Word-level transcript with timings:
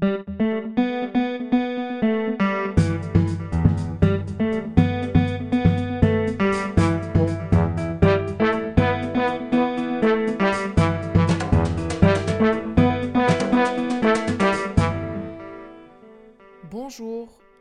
Bonjour 0.00 0.12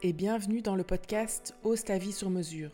et 0.02 0.12
bienvenue 0.14 0.62
dans 0.62 0.76
le 0.76 0.84
podcast 0.84 1.56
Ose 1.64 1.84
ta 1.84 1.98
vie 1.98 2.12
sur 2.12 2.30
mesure. 2.30 2.72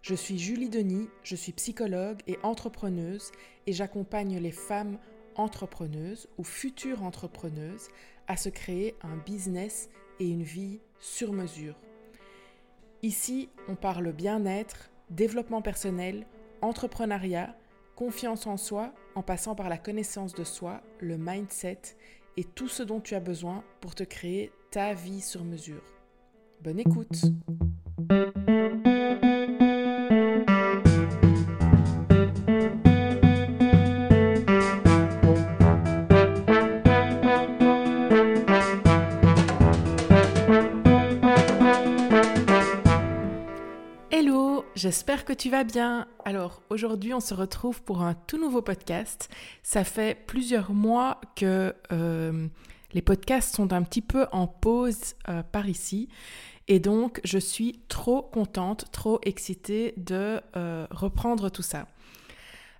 Je 0.00 0.14
suis 0.14 0.38
Julie 0.38 0.70
Denis, 0.70 1.08
je 1.22 1.36
suis 1.36 1.52
psychologue 1.52 2.20
et 2.26 2.38
entrepreneuse 2.42 3.32
et 3.66 3.72
j'accompagne 3.72 4.38
les 4.38 4.52
femmes 4.52 4.98
entrepreneuses 5.36 6.28
ou 6.38 6.44
futures 6.44 7.02
entrepreneuses 7.02 7.88
à 8.28 8.36
se 8.36 8.48
créer 8.48 8.94
un 9.02 9.16
business 9.16 9.90
et 10.20 10.28
une 10.28 10.42
vie 10.42 10.80
sur 10.98 11.32
mesure. 11.32 11.76
Ici, 13.02 13.50
on 13.68 13.76
parle 13.76 14.12
bien-être, 14.12 14.90
développement 15.10 15.62
personnel, 15.62 16.26
entrepreneuriat, 16.62 17.54
confiance 17.96 18.46
en 18.46 18.56
soi 18.56 18.92
en 19.14 19.22
passant 19.22 19.54
par 19.54 19.68
la 19.68 19.78
connaissance 19.78 20.34
de 20.34 20.44
soi, 20.44 20.80
le 21.00 21.18
mindset 21.18 21.80
et 22.36 22.44
tout 22.44 22.68
ce 22.68 22.82
dont 22.82 23.00
tu 23.00 23.14
as 23.14 23.20
besoin 23.20 23.62
pour 23.80 23.94
te 23.94 24.02
créer 24.02 24.50
ta 24.70 24.94
vie 24.94 25.20
sur 25.20 25.44
mesure. 25.44 25.82
Bonne 26.62 26.80
écoute 26.80 27.24
j'espère 44.94 45.24
que 45.24 45.32
tu 45.32 45.50
vas 45.50 45.64
bien. 45.64 46.06
Alors 46.24 46.62
aujourd'hui 46.70 47.12
on 47.14 47.18
se 47.18 47.34
retrouve 47.34 47.82
pour 47.82 48.02
un 48.02 48.14
tout 48.14 48.38
nouveau 48.38 48.62
podcast. 48.62 49.28
Ça 49.64 49.82
fait 49.82 50.16
plusieurs 50.28 50.72
mois 50.72 51.20
que 51.34 51.74
euh, 51.90 52.46
les 52.92 53.02
podcasts 53.02 53.56
sont 53.56 53.72
un 53.72 53.82
petit 53.82 54.02
peu 54.02 54.26
en 54.30 54.46
pause 54.46 55.16
euh, 55.28 55.42
par 55.42 55.68
ici. 55.68 56.08
Et 56.68 56.78
donc 56.78 57.20
je 57.24 57.38
suis 57.38 57.80
trop 57.88 58.22
contente, 58.22 58.84
trop 58.92 59.18
excitée 59.24 59.94
de 59.96 60.40
euh, 60.54 60.86
reprendre 60.92 61.50
tout 61.50 61.62
ça. 61.62 61.88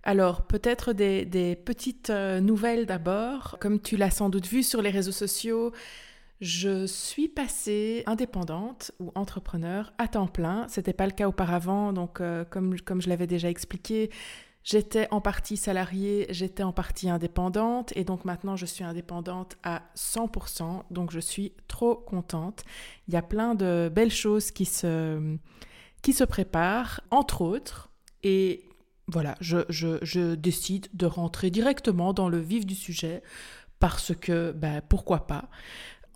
Alors, 0.04 0.42
peut-être 0.42 0.92
des, 0.92 1.24
des 1.24 1.56
petites 1.56 2.10
nouvelles 2.10 2.86
d'abord. 2.86 3.56
Comme 3.58 3.80
tu 3.80 3.96
l'as 3.96 4.12
sans 4.12 4.28
doute 4.28 4.46
vu 4.46 4.62
sur 4.62 4.82
les 4.82 4.90
réseaux 4.90 5.10
sociaux, 5.10 5.72
je 6.44 6.84
suis 6.84 7.28
passée 7.28 8.02
indépendante 8.04 8.92
ou 9.00 9.10
entrepreneur 9.14 9.94
à 9.96 10.08
temps 10.08 10.26
plein. 10.26 10.66
C'était 10.68 10.92
pas 10.92 11.06
le 11.06 11.12
cas 11.12 11.26
auparavant, 11.26 11.94
donc 11.94 12.20
euh, 12.20 12.44
comme, 12.44 12.78
comme 12.80 13.00
je 13.00 13.08
l'avais 13.08 13.26
déjà 13.26 13.48
expliqué, 13.48 14.10
j'étais 14.62 15.08
en 15.10 15.22
partie 15.22 15.56
salariée, 15.56 16.26
j'étais 16.28 16.62
en 16.62 16.72
partie 16.72 17.08
indépendante 17.08 17.96
et 17.96 18.04
donc 18.04 18.26
maintenant 18.26 18.56
je 18.56 18.66
suis 18.66 18.84
indépendante 18.84 19.56
à 19.62 19.84
100%. 19.96 20.82
Donc 20.90 21.12
je 21.12 21.18
suis 21.18 21.54
trop 21.66 21.96
contente. 21.96 22.62
Il 23.08 23.14
y 23.14 23.16
a 23.16 23.22
plein 23.22 23.54
de 23.54 23.90
belles 23.90 24.12
choses 24.12 24.50
qui 24.50 24.66
se, 24.66 25.38
qui 26.02 26.12
se 26.12 26.24
préparent, 26.24 27.00
entre 27.10 27.40
autres. 27.40 27.88
Et 28.22 28.68
voilà, 29.06 29.34
je, 29.40 29.64
je, 29.70 29.96
je 30.02 30.34
décide 30.34 30.88
de 30.92 31.06
rentrer 31.06 31.48
directement 31.48 32.12
dans 32.12 32.28
le 32.28 32.38
vif 32.38 32.66
du 32.66 32.74
sujet 32.74 33.22
parce 33.80 34.14
que, 34.14 34.52
ben, 34.52 34.82
pourquoi 34.88 35.26
pas 35.26 35.48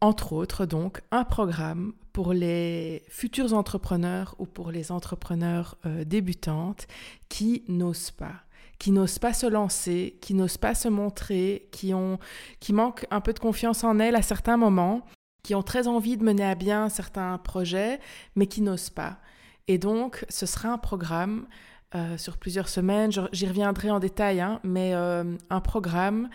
entre 0.01 0.33
autres 0.33 0.67
donc 0.67 1.03
un 1.11 1.25
programme 1.25 1.93
pour 2.13 2.33
les 2.33 3.03
futurs 3.09 3.55
entrepreneurs 3.55 4.35
ou 4.39 4.47
pour 4.47 4.71
les 4.71 4.91
entrepreneurs 4.93 5.77
euh, 5.87 6.05
débutantes 6.05 6.87
qui 7.29 7.65
n'osent 7.69 8.11
pas 8.11 8.45
qui 8.79 8.93
n'osent 8.93 9.19
pas 9.19 9.33
se 9.33 9.47
lancer, 9.47 10.19
qui 10.21 10.35
n'osent 10.35 10.57
pas 10.57 10.75
se 10.75 10.87
montrer, 10.89 11.69
qui 11.73 11.95
ont 11.95 12.19
qui 12.61 12.73
manquent 12.73 13.07
un 13.11 13.21
peu 13.21 13.33
de 13.33 13.39
confiance 13.39 13.83
en 13.83 13.99
elles 13.99 14.15
à 14.15 14.23
certains 14.23 14.57
moments, 14.57 15.05
qui 15.43 15.55
ont 15.55 15.63
très 15.63 15.89
envie 15.89 16.17
de 16.17 16.25
mener 16.25 16.45
à 16.45 16.55
bien 16.55 16.89
certains 16.89 17.39
projets 17.39 17.99
mais 18.37 18.47
qui 18.47 18.63
n'osent 18.63 18.91
pas. 18.91 19.19
Et 19.67 19.79
donc 19.79 20.25
ce 20.29 20.47
sera 20.47 20.71
un 20.71 20.79
programme 20.79 21.47
euh, 21.95 22.19
sur 22.19 22.37
plusieurs 22.37 22.69
semaines, 22.69 23.11
j'y 23.33 23.47
reviendrai 23.47 23.91
en 23.91 23.99
détail, 23.99 24.41
hein, 24.41 24.61
mais 24.63 24.95
euh, 24.95 25.37
un 25.49 25.61
programme 25.61 26.29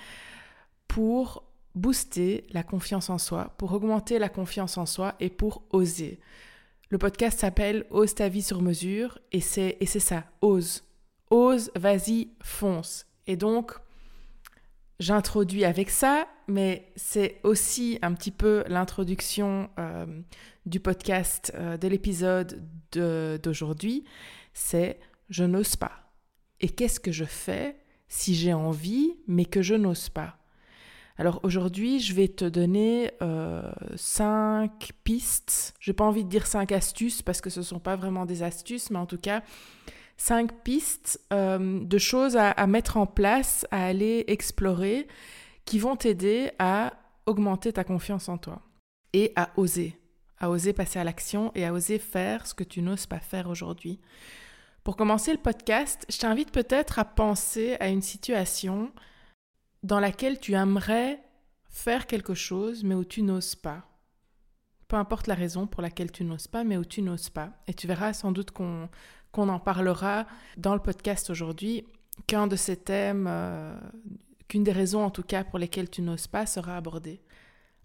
pour 0.88 1.44
booster 1.75 2.45
la 2.51 2.63
confiance 2.63 3.09
en 3.09 3.17
soi, 3.17 3.53
pour 3.57 3.73
augmenter 3.73 4.19
la 4.19 4.29
confiance 4.29 4.78
en 4.78 4.85
soi 4.85 5.16
et 5.19 5.29
pour 5.29 5.63
oser. 5.72 6.19
Le 6.89 6.97
podcast 6.97 7.39
s'appelle 7.39 7.85
Ose 7.89 8.13
ta 8.13 8.29
vie 8.29 8.44
sur 8.44 8.61
mesure 8.61 9.17
et 9.31 9.41
c'est 9.41 9.78
et 9.79 9.85
c'est 9.85 10.00
ça, 10.00 10.25
ose. 10.41 10.84
Ose, 11.31 11.72
vas-y, 11.75 12.29
fonce. 12.44 13.07
Et 13.25 13.35
donc 13.35 13.73
j'introduis 15.00 15.66
avec 15.66 15.89
ça, 15.89 16.28
mais 16.47 16.91
c'est 16.95 17.39
aussi 17.44 17.97
un 18.01 18.13
petit 18.13 18.31
peu 18.31 18.63
l'introduction 18.67 19.69
euh, 19.79 20.05
du 20.66 20.79
podcast 20.79 21.51
euh, 21.55 21.78
de 21.78 21.88
l'épisode 21.88 22.63
d'aujourd'hui, 22.91 24.05
c'est 24.53 25.00
je 25.29 25.44
n'ose 25.44 25.75
pas. 25.75 26.13
Et 26.59 26.69
qu'est-ce 26.69 27.00
que 27.00 27.11
je 27.11 27.25
fais 27.25 27.75
si 28.07 28.35
j'ai 28.35 28.53
envie 28.53 29.16
mais 29.28 29.45
que 29.45 29.61
je 29.61 29.73
n'ose 29.73 30.09
pas? 30.09 30.43
Alors 31.18 31.40
aujourd'hui, 31.44 32.00
je 32.00 32.13
vais 32.13 32.28
te 32.28 32.46
donner 32.46 33.12
euh, 33.22 33.72
cinq 33.96 34.91
pistes. 35.03 35.75
Je 35.79 35.91
n'ai 35.91 35.96
pas 35.96 36.06
envie 36.06 36.24
de 36.24 36.29
dire 36.29 36.47
cinq 36.47 36.72
astuces 36.72 37.22
parce 37.22 37.40
que 37.40 37.51
ce 37.51 37.59
ne 37.59 37.66
sont 37.66 37.79
pas 37.79 37.96
vraiment 37.96 38.25
des 38.25 38.41
astuces, 38.41 38.90
mais 38.90 38.97
en 38.97 39.06
tout 39.06 39.19
cas, 39.19 39.44
cinq 40.18 40.63
pistes 40.63 41.22
euh, 41.31 41.84
de 41.84 41.97
choses 42.00 42.35
à, 42.35 42.50
à, 42.50 42.66
mettre 42.66 42.97
en 42.97 43.06
place, 43.06 43.68
à 43.69 43.85
aller 43.85 44.23
explorer, 44.28 45.07
qui 45.66 45.78
vont 45.78 45.96
t'aider 45.96 46.52
à 46.57 46.94
augmenter 47.28 47.72
ta 47.73 47.84
confiance 47.84 48.28
en 48.28 48.38
toi 48.38 48.62
et 49.13 49.31
à 49.35 49.52
oser, 49.56 50.00
à 50.40 50.50
oser 50.50 50.73
passer 50.73 50.97
à 50.97 51.03
l'action 51.03 51.52
et 51.53 51.63
à 51.63 51.73
oser 51.73 52.00
faire 52.00 52.47
ce 52.47 52.56
que 52.56 52.63
tu 52.63 52.81
n'oses 52.81 53.06
pas 53.06 53.19
faire 53.19 53.50
aujourd'hui. 53.50 54.00
Pour 54.84 54.97
commencer 54.97 55.31
le 55.31 55.38
podcast, 55.38 56.06
je 56.09 56.18
t'invite 56.18 56.52
peut-être 56.52 56.97
à 56.97 57.06
penser 57.06 57.78
à 57.79 57.88
une 57.88 58.02
situation 58.02 58.91
dans 59.84 60.00
laquelle 60.00 60.40
tu 60.40 60.54
aimerais 60.54 61.22
faire 61.70 62.08
quelque 62.08 62.34
chose, 62.34 62.84
mais 62.84 62.96
où 62.96 63.04
tu 63.04 63.22
n'oses 63.22 63.56
pas. 63.56 63.86
Peu 64.88 64.96
importe 64.96 65.28
la 65.28 65.36
raison 65.36 65.68
pour 65.68 65.82
laquelle 65.82 66.12
tu 66.12 66.24
n'oses 66.24 66.48
pas, 66.48 66.64
mais 66.64 66.78
où 66.78 66.86
tu 66.86 67.02
n'oses 67.02 67.30
pas. 67.30 67.50
Et 67.68 67.74
tu 67.74 67.88
verras 67.88 68.14
sans 68.14 68.32
doute 68.32 68.52
qu'on 68.52 68.90
en 69.36 69.60
parlera 69.60 70.26
dans 70.58 70.74
le 70.74 70.80
podcast 70.80 71.30
aujourd'hui, 71.30 71.86
qu'un 72.28 72.48
de 72.48 72.56
ces 72.56 72.78
thèmes, 72.78 73.26
euh, 73.28 73.78
qu'une 74.48 74.64
des 74.64 74.72
raisons 74.72 75.04
en 75.04 75.10
tout 75.10 75.24
cas 75.24 75.44
pour 75.44 75.60
lesquelles 75.60 75.90
tu 75.90 76.02
n'oses 76.02 76.28
pas 76.28 76.46
sera 76.46 76.78
abordée. 76.78 77.22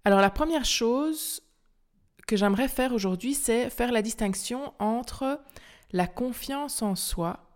Alors 0.05 0.21
la 0.21 0.31
première 0.31 0.65
chose 0.65 1.43
que 2.27 2.37
j'aimerais 2.37 2.69
faire 2.69 2.93
aujourd'hui, 2.93 3.35
c'est 3.35 3.71
faire 3.71 3.91
la 3.91 4.03
distinction 4.03 4.75
entre 4.79 5.41
la 5.93 6.07
confiance 6.07 6.83
en 6.83 6.95
soi 6.95 7.49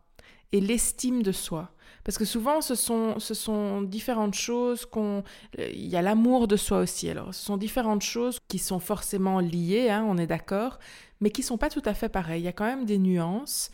et 0.52 0.60
l'estime 0.60 1.22
de 1.22 1.32
soi. 1.32 1.74
Parce 2.04 2.18
que 2.18 2.24
souvent, 2.24 2.60
ce 2.60 2.74
sont, 2.74 3.82
différentes 3.82 4.34
choses 4.34 4.86
qu'on... 4.86 5.22
Il 5.58 5.86
y 5.86 5.96
a 5.96 6.02
l'amour 6.02 6.48
de 6.48 6.56
soi 6.56 6.80
aussi. 6.80 7.08
Alors, 7.08 7.34
ce 7.34 7.44
sont 7.44 7.56
différentes 7.56 8.02
choses 8.02 8.38
qui 8.48 8.58
sont 8.58 8.80
forcément 8.80 9.40
liées, 9.40 9.90
hein, 9.90 10.04
on 10.08 10.18
est 10.18 10.26
d'accord, 10.26 10.78
mais 11.20 11.30
qui 11.30 11.42
ne 11.42 11.46
sont 11.46 11.58
pas 11.58 11.70
tout 11.70 11.82
à 11.84 11.94
fait 11.94 12.08
pareilles. 12.08 12.42
Il 12.42 12.44
y 12.44 12.48
a 12.48 12.52
quand 12.52 12.66
même 12.66 12.84
des 12.84 12.98
nuances. 12.98 13.70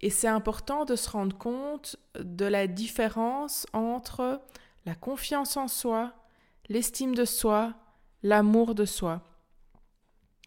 Et 0.00 0.10
c'est 0.10 0.28
important 0.28 0.84
de 0.84 0.96
se 0.96 1.10
rendre 1.10 1.36
compte 1.36 1.96
de 2.18 2.44
la 2.44 2.66
différence 2.66 3.66
entre 3.72 4.40
la 4.86 4.94
confiance 4.94 5.56
en 5.56 5.68
soi, 5.68 6.12
l'estime 6.68 7.14
de 7.14 7.24
soi, 7.24 7.74
l'amour 8.22 8.74
de 8.74 8.84
soi. 8.84 9.22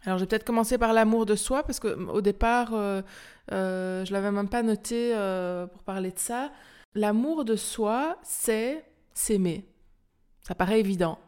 Alors, 0.04 0.18
je 0.18 0.24
vais 0.24 0.28
peut-être 0.28 0.46
commencer 0.46 0.78
par 0.78 0.94
l'amour 0.94 1.26
de 1.26 1.36
soi, 1.36 1.64
parce 1.64 1.80
qu'au 1.80 2.22
départ, 2.22 2.74
euh, 2.74 3.02
euh, 3.52 4.04
je 4.04 4.14
l'avais 4.14 4.32
même 4.32 4.50
pas 4.50 4.64
noté 4.64 5.14
euh, 5.16 5.68
pour 5.68 5.84
parler 5.84 6.12
de 6.12 6.20
ça. 6.20 6.52
L'amour 6.94 7.46
de 7.46 7.56
soi, 7.56 8.18
c'est 8.22 8.84
s'aimer. 9.14 9.66
Ça 10.42 10.56
paraît 10.56 10.80
évident. 10.80 11.20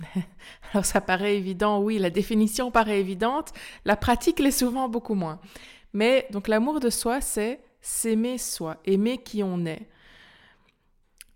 Alors 0.72 0.84
ça 0.84 1.00
paraît 1.00 1.36
évident, 1.36 1.80
oui, 1.80 1.98
la 1.98 2.10
définition 2.10 2.70
paraît 2.70 3.00
évidente, 3.00 3.52
la 3.84 3.96
pratique 3.96 4.38
l'est 4.38 4.50
souvent 4.50 4.88
beaucoup 4.88 5.14
moins. 5.14 5.40
Mais 5.92 6.26
donc 6.30 6.48
l'amour 6.48 6.80
de 6.80 6.88
soi, 6.88 7.20
c'est 7.20 7.60
s'aimer 7.80 8.38
soi, 8.38 8.78
aimer 8.84 9.18
qui 9.18 9.42
on 9.42 9.66
est. 9.66 9.88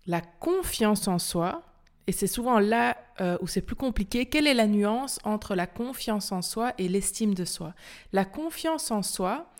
La 0.07 0.21
confiance 0.21 1.07
en 1.07 1.19
soi, 1.19 1.61
et 2.07 2.13
c'est 2.13 2.27
souvent 2.27 2.59
là 2.59 2.97
euh, 3.19 3.37
où 3.41 3.47
c'est 3.47 3.61
plus 3.61 3.75
compliqué, 3.75 4.27
quelle 4.27 4.47
est 4.47 4.53
la 4.53 4.67
nuance 4.67 5.19
entre 5.25 5.55
la 5.55 5.67
confiance 5.67 6.31
en 6.31 6.41
soi 6.41 6.73
et 6.77 6.87
l'estime 6.87 7.33
de 7.33 7.43
soi? 7.43 7.73
La 8.13 8.23
confiance 8.23 8.91
en 8.91 9.03
soi, 9.03 9.51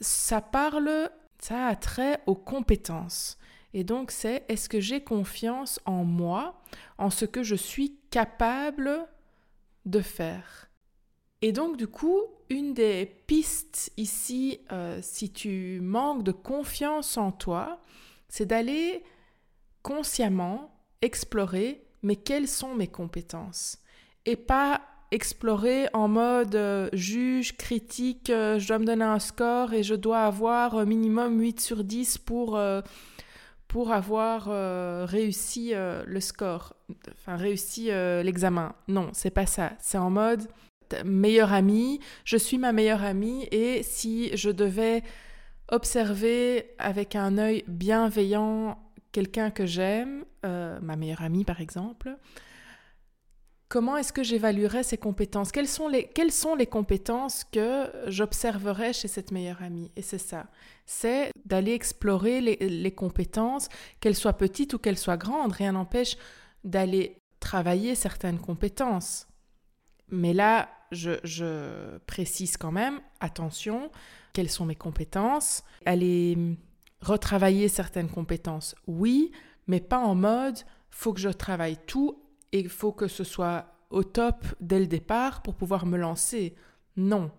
ça 0.00 0.40
parle 0.40 1.10
ça 1.40 1.66
a 1.66 1.76
trait 1.76 2.20
aux 2.26 2.34
compétences. 2.34 3.38
Et 3.72 3.84
donc 3.84 4.10
c'est 4.10 4.44
est-ce 4.48 4.68
que 4.68 4.80
j'ai 4.80 5.02
confiance 5.02 5.80
en 5.84 6.04
moi, 6.04 6.60
en 6.98 7.10
ce 7.10 7.24
que 7.24 7.42
je 7.42 7.54
suis 7.54 7.98
capable 8.10 9.06
de 9.86 10.00
faire? 10.00 10.70
Et 11.42 11.52
donc 11.52 11.76
du 11.76 11.86
coup, 11.86 12.20
une 12.50 12.74
des 12.74 13.06
pistes 13.26 13.92
ici, 13.96 14.60
euh, 14.72 14.98
si 15.02 15.32
tu 15.32 15.80
manques 15.80 16.24
de 16.24 16.32
confiance 16.32 17.16
en 17.16 17.32
toi, 17.32 17.80
c'est 18.28 18.46
d'aller 18.46 19.02
consciemment 19.82 20.74
explorer, 21.00 21.86
mais 22.02 22.16
quelles 22.16 22.48
sont 22.48 22.74
mes 22.74 22.88
compétences? 22.88 23.78
Et 24.26 24.36
pas 24.36 24.82
explorer 25.10 25.88
en 25.92 26.08
mode 26.08 26.54
euh, 26.54 26.88
juge, 26.92 27.56
critique, 27.56 28.30
euh, 28.30 28.58
je 28.58 28.68
dois 28.68 28.78
me 28.78 28.84
donner 28.84 29.04
un 29.04 29.18
score 29.18 29.72
et 29.72 29.82
je 29.82 29.94
dois 29.94 30.22
avoir 30.22 30.86
minimum 30.86 31.40
8 31.40 31.60
sur 31.60 31.84
10 31.84 32.18
pour, 32.18 32.56
euh, 32.56 32.80
pour 33.66 33.92
avoir 33.92 34.46
réussi 35.08 35.72
le 35.74 36.20
score, 36.20 36.74
enfin 37.12 37.36
réussi 37.36 37.84
l'examen. 38.24 38.74
Non, 38.88 39.10
c'est 39.12 39.30
pas 39.30 39.46
ça. 39.46 39.74
C'est 39.78 39.98
en 39.98 40.10
mode 40.10 40.48
meilleure 41.04 41.52
amie, 41.52 42.00
je 42.24 42.36
suis 42.36 42.58
ma 42.58 42.72
meilleure 42.72 43.04
amie 43.04 43.46
et 43.52 43.84
si 43.84 44.36
je 44.36 44.50
devais 44.50 45.04
observer 45.68 46.74
avec 46.80 47.14
un 47.14 47.38
œil 47.38 47.62
bienveillant 47.68 48.76
quelqu'un 49.12 49.52
que 49.52 49.66
j'aime, 49.66 50.24
ma 50.42 50.96
meilleure 50.96 51.22
amie 51.22 51.44
par 51.44 51.60
exemple, 51.60 52.16
comment 53.70 53.96
est-ce 53.96 54.12
que 54.12 54.24
j'évaluerais 54.24 54.82
ses 54.82 54.98
compétences? 54.98 55.52
Quelles 55.52 55.68
sont, 55.68 55.88
les, 55.88 56.08
quelles 56.08 56.32
sont 56.32 56.56
les 56.56 56.66
compétences 56.66 57.44
que 57.44 57.88
j'observerais 58.08 58.92
chez 58.92 59.08
cette 59.08 59.30
meilleure 59.30 59.62
amie? 59.62 59.90
Et 59.96 60.02
c'est 60.02 60.18
ça, 60.18 60.48
c'est 60.84 61.30
d'aller 61.46 61.72
explorer 61.72 62.40
les, 62.40 62.90
compétences, 62.92 63.68
qu'elles 64.00 64.16
soient 64.16 64.34
petites 64.34 64.74
ou 64.74 64.78
qu'elles 64.78 64.98
soient 64.98 65.16
grandes. 65.16 65.52
Rien 65.52 65.72
n'empêche 65.72 66.16
d'aller 66.64 67.16
travailler 67.38 67.94
certaines 67.94 68.40
compétences. 68.40 69.28
Mais 70.08 70.34
là, 70.34 70.68
je, 70.90 71.12
je, 71.22 71.96
précise 72.06 72.56
quand 72.56 72.72
même, 72.72 73.00
attention, 73.20 73.92
quelles 74.32 74.50
sont 74.50 74.66
mes 74.66 74.74
compétences? 74.74 75.62
Aller 75.86 76.36
retravailler 77.00 77.68
certaines 77.68 78.10
compétences, 78.10 78.74
oui, 78.88 79.30
mais 79.68 79.80
pas 79.80 80.00
en 80.00 80.16
mode 80.16 80.58
faut 80.90 81.12
que 81.12 81.20
je 81.20 81.28
travaille 81.28 81.78
tout 81.86 82.19
il 82.52 82.68
faut 82.68 82.92
que 82.92 83.08
ce 83.08 83.24
soit 83.24 83.66
au 83.90 84.02
top 84.04 84.44
dès 84.60 84.78
le 84.78 84.86
départ 84.86 85.42
pour 85.42 85.54
pouvoir 85.54 85.86
me 85.86 85.96
lancer. 85.96 86.54
Non, 86.96 87.30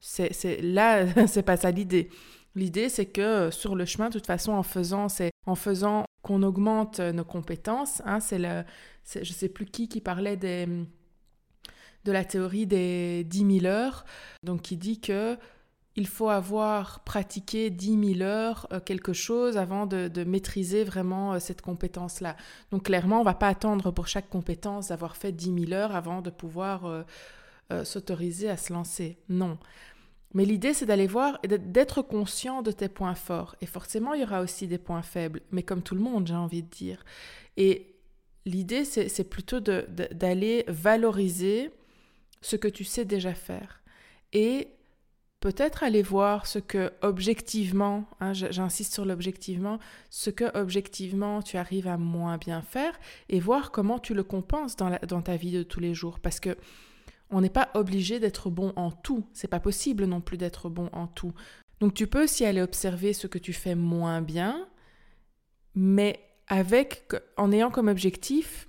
c'est, 0.00 0.32
c'est 0.32 0.60
là, 0.60 1.06
c'est 1.26 1.42
pas 1.42 1.56
ça 1.56 1.70
l'idée. 1.70 2.10
L'idée, 2.54 2.88
c'est 2.88 3.06
que 3.06 3.20
euh, 3.20 3.50
sur 3.50 3.74
le 3.74 3.84
chemin, 3.84 4.08
de 4.08 4.14
toute 4.14 4.26
façon, 4.26 4.52
en 4.52 4.62
faisant, 4.62 5.08
c'est 5.08 5.30
en 5.46 5.54
faisant 5.54 6.04
qu'on 6.22 6.42
augmente 6.42 7.00
euh, 7.00 7.12
nos 7.12 7.24
compétences. 7.24 8.02
Hein, 8.04 8.20
c'est 8.20 8.38
le, 8.38 8.64
je 9.06 9.32
sais 9.32 9.48
plus 9.48 9.66
qui 9.66 9.88
qui 9.88 10.00
parlait 10.00 10.36
des, 10.36 10.66
de 12.04 12.12
la 12.12 12.24
théorie 12.24 12.66
des 12.66 13.24
10 13.24 13.60
000 13.60 13.66
heures, 13.66 14.04
donc 14.42 14.62
qui 14.62 14.76
dit 14.76 15.00
que 15.00 15.38
il 15.96 16.06
faut 16.06 16.28
avoir 16.28 17.00
pratiqué 17.00 17.70
10 17.70 18.14
000 18.16 18.20
heures 18.22 18.66
euh, 18.72 18.80
quelque 18.80 19.12
chose 19.12 19.56
avant 19.58 19.86
de, 19.86 20.24
maîtriser 20.24 20.84
vraiment 20.84 21.34
euh, 21.34 21.38
cette 21.38 21.60
compétence-là. 21.60 22.36
Donc 22.70 22.84
clairement, 22.84 23.16
on 23.16 23.20
ne 23.20 23.24
va 23.24 23.34
pas 23.34 23.48
attendre 23.48 23.90
pour 23.90 24.06
chaque 24.06 24.28
compétence 24.28 24.88
d'avoir 24.88 25.16
fait 25.16 25.32
10 25.32 25.66
000 25.66 25.72
heures 25.72 25.94
avant 25.94 26.22
de 26.22 26.30
pouvoir 26.30 26.86
euh, 26.86 27.84
s'autoriser 27.84 28.48
à 28.48 28.56
se 28.56 28.72
lancer. 28.72 29.18
Non. 29.28 29.58
Mais 30.34 30.46
l'idée, 30.46 30.72
c'est 30.72 30.86
d'aller 30.86 31.06
voir 31.06 31.38
et 31.42 31.48
d'être 31.48 32.00
conscient 32.00 32.62
de 32.62 32.72
tes 32.72 32.88
points 32.88 33.14
forts. 33.14 33.54
Et 33.60 33.66
forcément, 33.66 34.14
il 34.14 34.22
y 34.22 34.24
aura 34.24 34.40
aussi 34.40 34.66
des 34.66 34.78
points 34.78 35.02
faibles, 35.02 35.42
mais 35.50 35.62
comme 35.62 35.82
tout 35.82 35.94
le 35.94 36.00
monde, 36.00 36.26
j'ai 36.26 36.34
envie 36.34 36.62
de 36.62 36.70
dire. 36.70 37.04
Et 37.58 37.96
l'idée, 38.46 38.86
c'est 38.86 39.28
plutôt 39.28 39.60
d'aller 39.60 40.64
valoriser 40.68 41.70
ce 42.40 42.56
que 42.56 42.68
tu 42.68 42.84
sais 42.84 43.04
déjà 43.04 43.34
faire. 43.34 43.82
Et 44.32 44.68
peut-être 45.42 45.82
aller 45.82 46.02
voir 46.02 46.46
ce 46.46 46.60
que 46.60 46.92
objectivement, 47.02 48.04
hein, 48.20 48.32
j'insiste 48.32 48.94
sur 48.94 49.04
l'objectivement, 49.04 49.80
ce 50.08 50.30
que 50.30 50.56
objectivement 50.56 51.42
tu 51.42 51.56
arrives 51.56 51.88
à 51.88 51.96
moins 51.96 52.38
bien 52.38 52.62
faire 52.62 52.96
et 53.28 53.40
voir 53.40 53.72
comment 53.72 53.98
tu 53.98 54.14
le 54.14 54.22
compenses 54.22 54.76
dans, 54.76 55.20
ta 55.20 55.36
vie 55.36 55.50
de 55.50 55.64
tous 55.64 55.80
les 55.80 55.94
jours. 55.94 56.20
Parce 56.20 56.38
que 56.38 56.56
on 57.28 57.40
n'est 57.40 57.50
pas 57.50 57.70
obligé 57.74 58.20
d'être 58.20 58.50
bon 58.50 58.72
en 58.76 58.92
tout. 58.92 59.26
C'est 59.32 59.48
pas 59.48 59.58
possible 59.58 60.04
non 60.04 60.20
plus 60.20 60.36
d'être 60.36 60.68
bon 60.68 60.88
en 60.92 61.08
tout. 61.08 61.32
Donc 61.80 61.92
tu 61.92 62.06
peux 62.06 62.22
aussi 62.22 62.44
aller 62.44 62.62
observer 62.62 63.12
ce 63.12 63.26
que 63.26 63.38
tu 63.38 63.52
fais 63.52 63.74
moins 63.74 64.22
bien, 64.22 64.68
mais 65.74 66.20
avec, 66.46 67.02
en 67.36 67.50
ayant 67.50 67.72
comme 67.72 67.88
objectif 67.88 68.68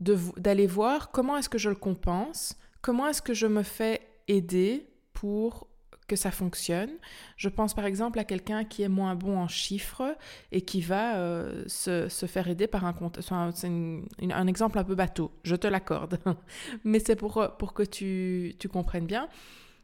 d'aller 0.00 0.66
voir 0.66 1.12
comment 1.12 1.36
est-ce 1.36 1.48
que 1.48 1.58
je 1.58 1.68
le 1.68 1.76
compense, 1.76 2.56
comment 2.82 3.06
est-ce 3.06 3.22
que 3.22 3.32
je 3.32 3.46
me 3.46 3.62
fais 3.62 4.00
aider 4.26 4.88
pour 5.12 5.68
que 6.06 6.16
ça 6.16 6.30
fonctionne. 6.30 6.90
Je 7.36 7.48
pense 7.48 7.74
par 7.74 7.86
exemple 7.86 8.18
à 8.18 8.24
quelqu'un 8.24 8.64
qui 8.64 8.82
est 8.82 8.88
moins 8.88 9.14
bon 9.14 9.38
en 9.38 9.48
chiffres 9.48 10.16
et 10.52 10.60
qui 10.60 10.80
va 10.80 11.16
euh, 11.16 11.64
se, 11.66 12.08
faire 12.26 12.48
aider 12.48 12.66
par 12.66 12.84
un 12.84 12.92
compte. 12.92 13.20
C'est 13.20 13.32
un, 13.68 14.46
exemple 14.46 14.78
un 14.78 14.84
peu 14.84 14.94
bateau, 14.94 15.32
je 15.44 15.56
te 15.56 15.66
l'accorde. 15.66 16.18
Mais 16.84 16.98
c'est 16.98 17.16
pour, 17.16 17.56
pour 17.58 17.72
que 17.74 17.82
tu, 17.82 18.54
tu 18.58 18.68
comprennes 18.68 19.06
bien. 19.06 19.28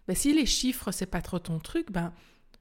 Ben, 0.06 0.14
si 0.14 0.32
les 0.32 0.46
chiffres, 0.46 0.90
c'est 0.90 1.06
pas 1.06 1.22
trop 1.22 1.38
ton 1.38 1.58
truc, 1.58 1.90
ben, 1.90 2.12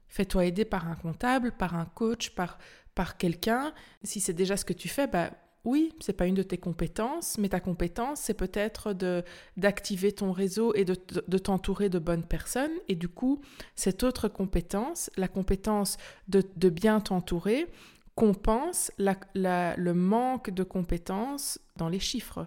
fais-toi 0.08 0.46
aider 0.46 0.64
par 0.64 0.88
un 0.88 0.94
comptable, 0.94 1.52
par 1.52 1.74
un 1.74 1.84
coach, 1.84 2.30
par, 2.30 2.58
par 2.94 3.16
quelqu'un. 3.16 3.72
Si 4.02 4.20
c'est 4.20 4.32
déjà 4.32 4.56
ce 4.56 4.64
que 4.64 4.72
tu 4.72 4.88
fais, 4.88 5.06
ben, 5.06 5.30
oui, 5.64 5.92
c'est 6.00 6.14
pas 6.14 6.26
une 6.26 6.34
de 6.34 6.42
tes 6.42 6.56
compétences, 6.56 7.36
mais 7.36 7.50
ta 7.50 7.60
compétence, 7.60 8.20
c'est 8.20 8.34
peut-être 8.34 8.94
de 8.94 9.22
d'activer 9.58 10.12
ton 10.12 10.32
réseau 10.32 10.72
et 10.74 10.86
de, 10.86 10.94
t'entourer 10.94 11.90
de 11.90 11.98
bonnes 11.98 12.24
personnes. 12.24 12.72
Et 12.88 12.94
du 12.94 13.08
coup, 13.08 13.42
cette 13.76 14.02
autre 14.02 14.28
compétence, 14.28 15.10
la 15.16 15.28
compétence 15.28 15.98
de, 16.28 16.68
bien 16.70 17.00
t'entourer, 17.00 17.66
compense 18.14 18.90
le 18.98 19.92
manque 19.92 20.50
de 20.50 20.62
compétences 20.62 21.58
dans 21.76 21.90
les 21.90 22.00
chiffres, 22.00 22.46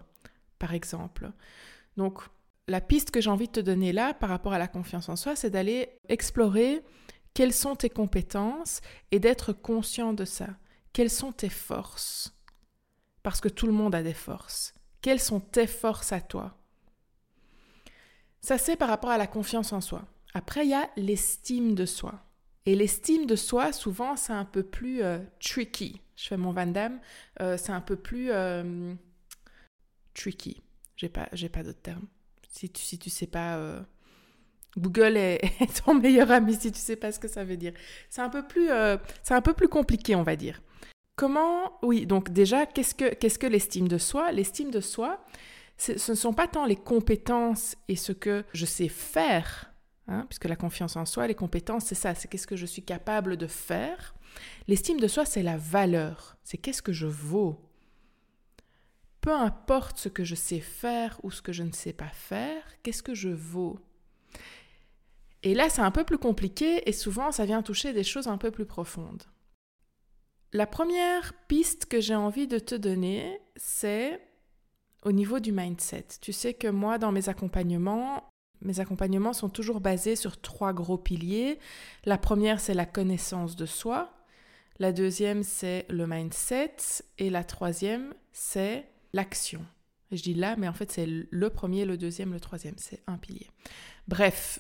par 0.58 0.74
exemple. 0.74 1.32
Donc, 1.98 2.20
la 2.68 2.82
piste 2.82 3.12
que 3.12 3.22
j'ai 3.22 3.30
envie 3.30 3.48
de 3.48 3.52
te 3.52 3.60
donner 3.60 3.94
là, 3.94 4.16
par 4.16 4.30
rapport 4.30 4.54
à 4.54 4.58
la 4.58 4.68
confiance 4.68 5.08
en 5.10 5.16
soi, 5.16 5.36
c'est 5.36 5.52
d'aller 5.52 5.90
explorer 6.10 6.82
quelles 7.36 7.54
sont 7.54 7.76
tes 7.76 7.90
compétences 7.90 8.82
et 9.12 9.20
d'être 9.20 9.54
conscient 9.54 10.14
de 10.14 10.26
ça. 10.26 10.48
Quelles 10.94 11.10
sont 11.12 11.32
tes 11.32 11.50
forces? 11.50 12.34
Parce 13.24 13.40
que 13.40 13.50
tout 13.50 13.66
le 13.66 13.74
monde 13.74 13.96
a 13.96 14.04
des 14.04 14.14
forces. 14.14 14.74
Quelles 15.02 15.20
sont 15.20 15.40
tes 15.40 15.68
forces 15.68 16.12
à 16.12 16.22
toi? 16.22 16.58
Ça, 18.42 18.58
c'est 18.58 18.76
par 18.76 18.90
rapport 18.90 19.10
à 19.10 19.18
la 19.18 19.28
confiance 19.28 19.72
en 19.72 19.82
soi. 19.82 20.06
Après, 20.34 20.66
il 20.66 20.70
y 20.70 20.74
a 20.74 20.90
l'estime 20.98 21.76
de 21.76 21.86
soi. 21.86 22.26
Et 22.66 22.76
l'estime 22.76 23.26
de 23.26 23.36
soi, 23.36 23.72
souvent, 23.72 24.16
c'est 24.16 24.34
un 24.34 24.46
peu 24.46 24.64
plus 24.64 25.02
euh, 25.02 25.20
tricky. 25.40 26.02
Je 26.16 26.28
fais 26.28 26.38
mon 26.38 26.52
Van 26.52 26.68
Damme. 26.68 27.00
Euh, 27.42 27.58
c'est 27.58 27.72
un 27.72 27.82
peu 27.82 27.96
plus 27.96 28.32
euh, 28.32 28.94
tricky. 30.14 30.62
J'ai 30.96 31.10
pas, 31.10 31.30
j'ai 31.34 31.50
pas 31.50 31.64
d'autre 31.64 31.82
terme. 31.82 32.08
Si 32.50 32.70
tu, 32.70 32.82
si 32.82 33.00
tu 33.00 33.10
sais 33.10 33.28
pas, 33.28 33.84
Google 34.78 35.18
est, 35.18 35.42
ton 35.84 35.96
meilleur 35.96 36.30
ami 36.32 36.56
si 36.56 36.72
tu 36.72 36.80
sais 36.80 36.96
pas 36.96 37.12
ce 37.12 37.20
que 37.20 37.28
ça 37.28 37.44
veut 37.44 37.58
dire. 37.58 37.74
C'est 38.10 38.22
un 38.22 38.30
peu 38.30 38.46
plus, 38.46 38.70
c'est 39.24 39.34
un 39.34 39.42
peu 39.42 39.54
plus 39.54 39.70
compliqué, 39.70 40.16
on 40.16 40.24
va 40.24 40.36
dire. 40.36 40.62
Comment, 41.16 41.78
oui, 41.84 42.06
donc 42.08 42.32
déjà, 42.32 42.66
qu'est-ce 42.66 42.96
que, 42.96 43.14
qu'est-ce 43.14 43.38
que 43.38 43.48
l'estime 43.48 43.88
de 43.88 43.98
soi? 44.00 44.32
L'estime 44.32 44.72
de 44.72 44.82
soi, 44.82 45.24
ce 45.78 46.12
ne 46.12 46.16
sont 46.16 46.34
pas 46.34 46.48
tant 46.48 46.66
les 46.66 46.76
compétences 46.76 47.76
et 47.88 47.96
ce 47.96 48.12
que 48.12 48.44
je 48.54 48.66
sais 48.66 48.88
faire, 48.88 49.72
hein, 50.08 50.26
puisque 50.28 50.46
la 50.46 50.56
confiance 50.56 50.96
en 50.96 51.06
soi, 51.06 51.28
les 51.28 51.36
compétences, 51.36 51.86
c'est 51.86 51.96
ça, 51.96 52.16
c'est 52.16 52.28
qu'est-ce 52.28 52.48
que 52.48 52.56
je 52.56 52.66
suis 52.66 52.84
capable 52.84 53.38
de 53.38 53.48
faire. 53.48 54.16
L'estime 54.68 55.00
de 55.00 55.08
soi, 55.08 55.26
c'est 55.26 55.44
la 55.44 55.58
valeur, 55.58 56.36
c'est 56.44 56.58
qu'est-ce 56.58 56.82
que 56.82 56.94
je 56.94 57.08
vaux. 57.08 57.60
Peu 59.22 59.34
importe 59.34 60.00
ce 60.00 60.10
que 60.10 60.24
je 60.24 60.36
sais 60.36 60.60
faire 60.60 61.20
ou 61.24 61.32
ce 61.32 61.42
que 61.42 61.54
je 61.54 61.64
ne 61.64 61.72
sais 61.72 61.94
pas 61.94 62.10
faire, 62.10 62.64
qu'est-ce 62.82 63.04
que 63.04 63.14
je 63.14 63.30
vaux? 63.30 63.80
Et 65.44 65.54
là, 65.54 65.70
c'est 65.70 65.82
un 65.82 65.92
peu 65.92 66.04
plus 66.06 66.18
compliqué 66.18 66.90
et 66.90 66.94
souvent, 66.94 67.32
ça 67.32 67.46
vient 67.46 67.62
toucher 67.62 67.94
des 67.94 68.04
choses 68.04 68.28
un 68.28 68.38
peu 68.38 68.50
plus 68.50 68.66
profondes. 68.66 69.24
La 70.54 70.68
première 70.68 71.34
piste 71.48 71.88
que 71.88 72.00
j'ai 72.00 72.14
envie 72.14 72.48
de 72.48 72.60
te 72.60 72.76
donner, 72.76 73.42
c'est 73.56 74.22
au 75.02 75.12
niveau 75.12 75.40
du 75.40 75.52
mindset. 75.52 76.06
Tu 76.22 76.32
sais 76.32 76.54
que 76.54 76.68
moi, 76.68 77.00
dans 77.00 77.12
mes 77.12 77.28
accompagnements, 77.28 78.30
mes 78.62 78.80
accompagnements 78.80 79.34
sont 79.34 79.50
toujours 79.50 79.82
basés 79.82 80.16
sur 80.16 80.40
trois 80.40 80.72
gros 80.72 81.00
piliers. 81.00 81.58
La 82.06 82.20
première, 82.20 82.60
c'est 82.60 82.76
la 82.76 82.86
connaissance 82.86 83.56
de 83.56 83.66
soi. 83.66 84.14
La 84.78 84.94
deuxième, 84.94 85.42
c'est 85.42 85.88
le 85.90 86.06
mindset. 86.06 86.76
Et 87.18 87.32
la 87.32 87.44
troisième, 87.44 88.14
c'est 88.32 88.88
l'action. 89.12 89.66
Je 90.12 90.22
dis 90.22 90.36
là, 90.36 90.56
mais 90.56 90.68
en 90.68 90.74
fait, 90.74 90.92
c'est 90.92 91.08
le 91.08 91.50
premier, 91.50 91.84
le 91.84 91.98
deuxième, 91.98 92.32
le 92.32 92.40
troisième. 92.40 92.76
C'est 92.78 93.02
un 93.08 93.18
pilier. 93.18 93.50
Bref, 94.08 94.60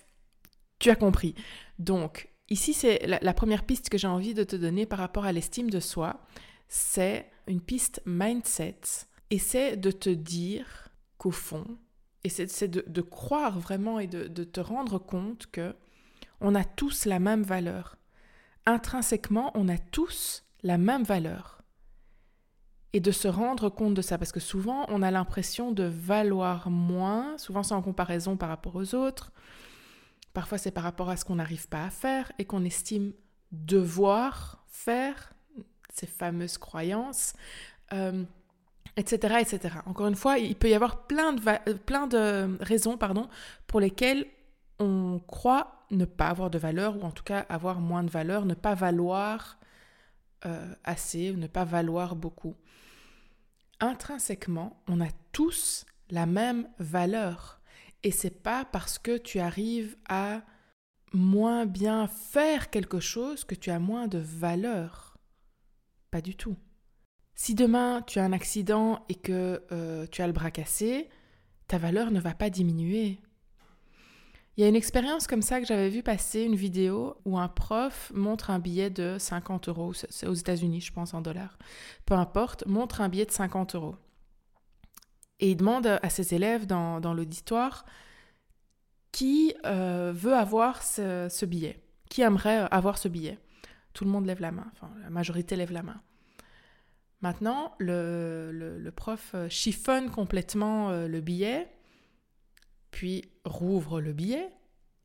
tu 0.79 0.89
as 0.89 0.95
compris. 0.95 1.35
Donc, 1.77 2.32
Ici, 2.53 2.75
c'est 2.75 3.07
la, 3.07 3.33
première 3.33 3.63
piste 3.63 3.89
que 3.89 3.97
j'ai 3.97 4.05
envie 4.05 4.35
de 4.35 4.43
te 4.43 4.55
donner 4.55 4.85
par 4.85 4.99
rapport 4.99 5.25
à 5.25 5.31
l'estime 5.31 5.71
de 5.71 5.79
soi. 5.79 6.19
C'est 6.67 7.27
une 7.47 7.59
piste 7.59 7.99
mindset. 8.05 8.79
Essaie 9.31 9.75
de 9.75 9.89
te 9.89 10.11
dire 10.11 10.89
qu'au 11.17 11.31
fond, 11.31 11.65
Et 12.23 12.29
c'est 12.29 12.67
de, 12.67 13.01
croire 13.01 13.59
vraiment 13.59 13.97
et 13.97 14.05
de, 14.05 14.27
de 14.27 14.43
te 14.43 14.59
rendre 14.59 14.99
compte 14.99 15.47
que 15.47 15.73
on 16.41 16.53
a 16.53 16.63
tous 16.63 17.05
la 17.05 17.17
même 17.17 17.41
valeur. 17.41 17.95
Intrinsèquement, 18.67 19.49
on 19.55 19.67
a 19.67 19.79
tous 19.79 20.43
la 20.61 20.77
même 20.77 21.01
valeur. 21.01 21.63
Et 22.93 22.99
de 22.99 23.09
se 23.09 23.27
rendre 23.27 23.69
compte 23.69 23.95
de 23.95 24.03
ça, 24.03 24.19
parce 24.19 24.31
que 24.31 24.39
souvent, 24.39 24.85
on 24.89 25.01
a 25.01 25.09
l'impression 25.09 25.71
de 25.71 25.85
valoir 25.85 26.69
moins, 26.69 27.35
souvent 27.39 27.63
c'est 27.63 27.73
en 27.73 27.81
comparaison 27.81 28.37
par 28.37 28.49
rapport 28.49 28.75
aux 28.75 28.93
autres, 28.93 29.32
parfois 30.33 30.57
c'est 30.57 30.71
par 30.71 30.83
rapport 30.83 31.09
à 31.09 31.17
ce 31.17 31.25
qu'on 31.25 31.35
n'arrive 31.35 31.67
pas 31.67 31.85
à 31.85 31.89
faire 31.89 32.31
et 32.39 32.45
qu'on 32.45 32.63
estime 32.63 33.13
devoir 33.51 34.63
faire, 34.67 35.33
ces 35.93 36.07
fameuses 36.07 36.57
croyances, 36.57 37.33
etc., 37.91 39.33
euh, 39.35 39.39
etc. 39.39 39.75
Encore 39.85 40.07
une 40.07 40.15
fois, 40.15 40.39
il 40.39 40.55
peut 40.55 40.69
y 40.69 40.73
avoir 40.73 41.05
plein 41.05 41.33
de, 41.33 41.41
euh, 41.47 41.75
plein 41.75 42.07
de 42.07 42.57
raisons 42.61 42.97
pardon, 42.97 43.29
pour 43.67 43.79
lesquelles 43.79 44.25
on 44.79 45.19
croit 45.27 45.85
ne 45.91 46.05
pas 46.05 46.27
avoir 46.27 46.49
de 46.49 46.57
valeur, 46.57 46.97
ou 46.97 47.03
en 47.03 47.11
tout 47.11 47.23
cas 47.23 47.45
avoir 47.49 47.79
moins 47.79 48.03
de 48.03 48.09
valeur, 48.09 48.45
ne 48.45 48.55
pas 48.55 48.73
valoir 48.73 49.59
euh, 50.45 50.73
assez, 50.83 51.31
ou 51.31 51.37
ne 51.37 51.47
pas 51.47 51.63
valoir 51.63 52.15
beaucoup. 52.15 52.55
Intrinsèquement, 53.79 54.81
on 54.87 54.99
a 55.01 55.09
tous 55.31 55.85
la 56.09 56.25
même 56.25 56.67
valeur. 56.79 57.59
Et 58.03 58.11
c'est 58.11 58.43
pas 58.43 58.65
parce 58.65 58.99
que 58.99 59.17
tu 59.17 59.39
arrives 59.39 59.97
à 60.07 60.41
moins 61.13 61.65
bien 61.65 62.07
faire 62.07 62.69
quelque 62.69 62.99
chose 62.99 63.45
que 63.45 63.55
tu 63.55 63.69
as 63.71 63.79
moins 63.79 64.07
de 64.07 64.17
valeur. 64.17 65.17
Pas 66.11 66.21
du 66.21 66.35
tout. 66.35 66.57
Si 67.35 67.55
demain 67.55 68.03
tu 68.05 68.19
as 68.19 68.23
un 68.23 68.33
accident 68.33 69.05
et 69.09 69.15
que 69.15 69.63
euh, 69.71 70.05
tu 70.11 70.21
as 70.21 70.27
le 70.27 70.33
bras 70.33 70.51
cassé, 70.51 71.09
ta 71.67 71.77
valeur 71.77 72.11
ne 72.11 72.19
va 72.19 72.33
pas 72.33 72.49
diminuer. 72.49 73.19
Il 74.55 74.61
y 74.61 74.63
a 74.65 74.69
une 74.69 74.75
expérience 74.75 75.25
comme 75.25 75.41
ça 75.41 75.59
que 75.59 75.65
j'avais 75.65 75.89
vu 75.89 76.03
passer, 76.03 76.41
une 76.41 76.55
vidéo 76.55 77.15
où 77.25 77.39
un 77.39 77.47
prof 77.47 78.11
montre 78.13 78.51
un 78.51 78.59
billet 78.59 78.91
de 78.91 79.17
50 79.17 79.69
euros, 79.69 79.93
aux 80.27 80.33
États-Unis, 80.33 80.81
je 80.81 80.93
pense, 80.93 81.15
en 81.15 81.21
dollars. 81.21 81.57
Peu 82.05 82.13
importe, 82.13 82.67
montre 82.67 83.01
un 83.01 83.09
billet 83.09 83.25
de 83.25 83.31
50 83.31 83.73
euros. 83.73 83.95
Et 85.39 85.51
il 85.51 85.57
demande 85.57 85.87
à 85.87 86.09
ses 86.09 86.33
élèves 86.33 86.65
dans, 86.65 87.13
l'auditoire 87.13 87.85
qui 89.11 89.53
euh, 89.65 90.11
veut 90.15 90.33
avoir 90.33 90.81
ce, 90.81 91.45
billet, 91.45 91.79
qui 92.09 92.21
aimerait 92.21 92.67
avoir 92.71 92.97
ce 92.97 93.07
billet. 93.07 93.37
Tout 93.93 94.05
le 94.05 94.11
monde 94.11 94.25
lève 94.25 94.41
la 94.41 94.51
main, 94.51 94.65
enfin 94.73 94.89
la 95.01 95.09
majorité 95.09 95.55
lève 95.55 95.71
la 95.71 95.83
main. 95.83 96.01
Maintenant, 97.21 97.75
le 97.79 98.89
prof 98.95 99.35
chiffonne 99.49 100.09
complètement 100.09 100.89
euh, 100.89 101.07
le 101.07 101.21
billet 101.21 101.69
puis 102.93 103.25
rouvre 103.43 103.99
le 103.99 104.13
billet 104.13 104.49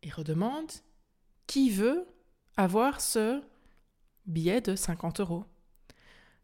et 0.04 0.11
redemande 0.11 0.70
qui 1.49 1.70
veut 1.70 2.06
avoir 2.56 3.00
ce 3.00 3.42
billet 4.26 4.61
de 4.61 4.76
50 4.76 5.20
euros. 5.20 5.44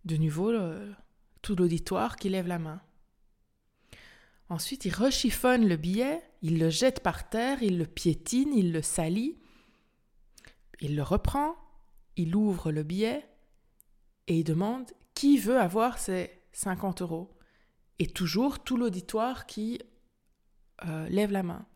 De 0.04 0.16
nouveau, 0.16 0.52
tout 1.42 1.54
l'auditoire 1.54 2.16
qui 2.16 2.30
lève 2.30 2.48
la 2.48 2.58
main. 2.58 2.80
Ensuite, 4.48 4.84
il 4.84 4.94
rechiffonne 4.94 5.66
le 5.66 5.76
billet, 5.76 6.22
il 6.42 6.58
le 6.58 6.70
jette 6.70 7.00
par 7.00 7.28
terre, 7.28 7.62
il 7.62 7.78
le 7.78 7.86
piétine, 7.86 8.52
il 8.54 8.72
le 8.72 8.82
salit. 8.82 9.38
Il 10.80 10.96
le 10.96 11.02
reprend, 11.02 11.56
il 12.16 12.34
ouvre 12.36 12.70
le 12.70 12.82
billet 12.82 13.26
et 14.26 14.38
il 14.38 14.44
demande 14.44 14.90
qui 15.14 15.38
veut 15.38 15.58
avoir 15.58 15.98
ces 15.98 16.30
50 16.52 17.02
euros? 17.02 17.30
Et 17.98 18.06
toujours 18.06 18.64
tout 18.64 18.76
l'auditoire 18.76 19.46
qui 19.46 19.80
euh, 20.84 21.08
lève 21.08 21.30
la 21.30 21.42
main. 21.42 21.66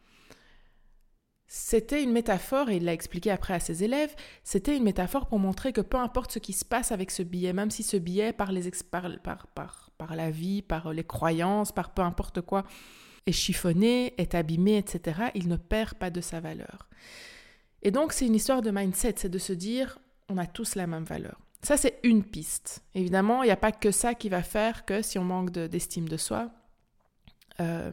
C'était 1.47 2.03
une 2.03 2.13
métaphore, 2.13 2.69
et 2.69 2.77
il 2.77 2.85
l'a 2.85 2.93
expliqué 2.93 3.31
après 3.31 3.55
à 3.55 3.61
ses 3.61 3.83
élèves, 3.83 4.15
c'était 4.45 4.77
une 4.77 4.83
métaphore 4.83 5.29
pour 5.29 5.39
montrer 5.39 5.73
que 5.73 5.81
peu 5.81 5.97
importe 5.97 6.33
ce 6.33 6.39
qui 6.39 6.53
se 6.53 6.65
passe 6.65 6.93
avec 6.93 7.11
ce 7.11 7.23
billet, 7.23 7.55
même 7.55 7.71
si 7.71 7.83
ce 7.83 7.97
billet, 7.97 8.35
par, 8.35 8.53
les 8.53 8.71
par, 8.93 9.88
la 10.15 10.31
vie, 10.31 10.63
par 10.63 10.93
les 10.93 11.05
croyances, 11.05 11.73
par 11.73 11.91
peu 11.91 12.03
importe 12.03 12.41
quoi, 12.41 12.65
est 13.27 13.33
chiffonné, 13.33 14.15
est 14.19 14.35
abîmé, 14.35 14.79
etc., 14.79 15.31
il 15.35 15.49
ne 15.49 15.57
perd 15.57 15.95
pas 15.95 16.11
de 16.11 16.21
sa 16.21 16.41
valeur. 16.41 16.89
Et 17.83 17.91
donc 17.91 18.13
c'est 18.13 18.27
une 18.27 18.35
histoire 18.35 18.63
de 18.63 18.71
mindset, 18.71 19.15
c'est 19.17 19.29
de 19.29 19.39
se 19.39 19.53
dire, 19.53 19.99
on 20.29 20.39
a 20.39 20.47
tous 20.47 20.75
la 20.75 20.87
même 20.87 21.05
valeur. 21.05 21.39
Ça, 21.63 21.77
c'est 21.77 21.99
une 22.05 22.23
piste. 22.23 22.85
Évidemment, 22.95 23.43
il 23.43 23.47
n'y 23.47 23.53
a 23.53 23.57
pas 23.57 23.73
que 23.73 23.91
ça 23.91 24.15
qui 24.15 24.29
va 24.29 24.43
faire 24.43 24.85
que 24.85 25.03
si 25.03 25.19
on 25.19 25.25
manque 25.25 25.51
d'estime 25.51 26.09
de, 26.09 26.17
soi, 26.17 26.51
euh, 27.61 27.91